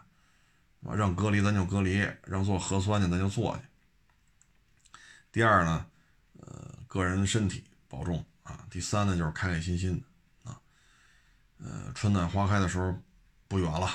[0.84, 3.64] 啊，让隔离咱就隔离，让做核酸去咱就做去。
[5.32, 5.86] 第二呢，
[6.40, 8.66] 呃，个人身体保重啊。
[8.70, 10.02] 第三呢，就是开开心心
[10.44, 10.60] 的啊。
[11.60, 13.00] 呃，春暖花开的时候
[13.48, 13.86] 不远了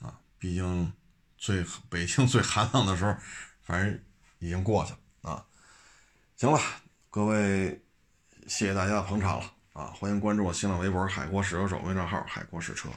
[0.00, 0.92] 啊，毕竟
[1.38, 3.16] 最北京最寒冷的时候，
[3.62, 3.98] 反正
[4.38, 5.46] 已经过去了啊。
[6.36, 6.60] 行了，
[7.14, 7.78] 各位，
[8.46, 9.44] 谢谢大家捧场了
[9.74, 9.92] 啊！
[9.94, 12.88] 欢迎关注我新浪微博“海阔试车手”微账号“海阔试车”。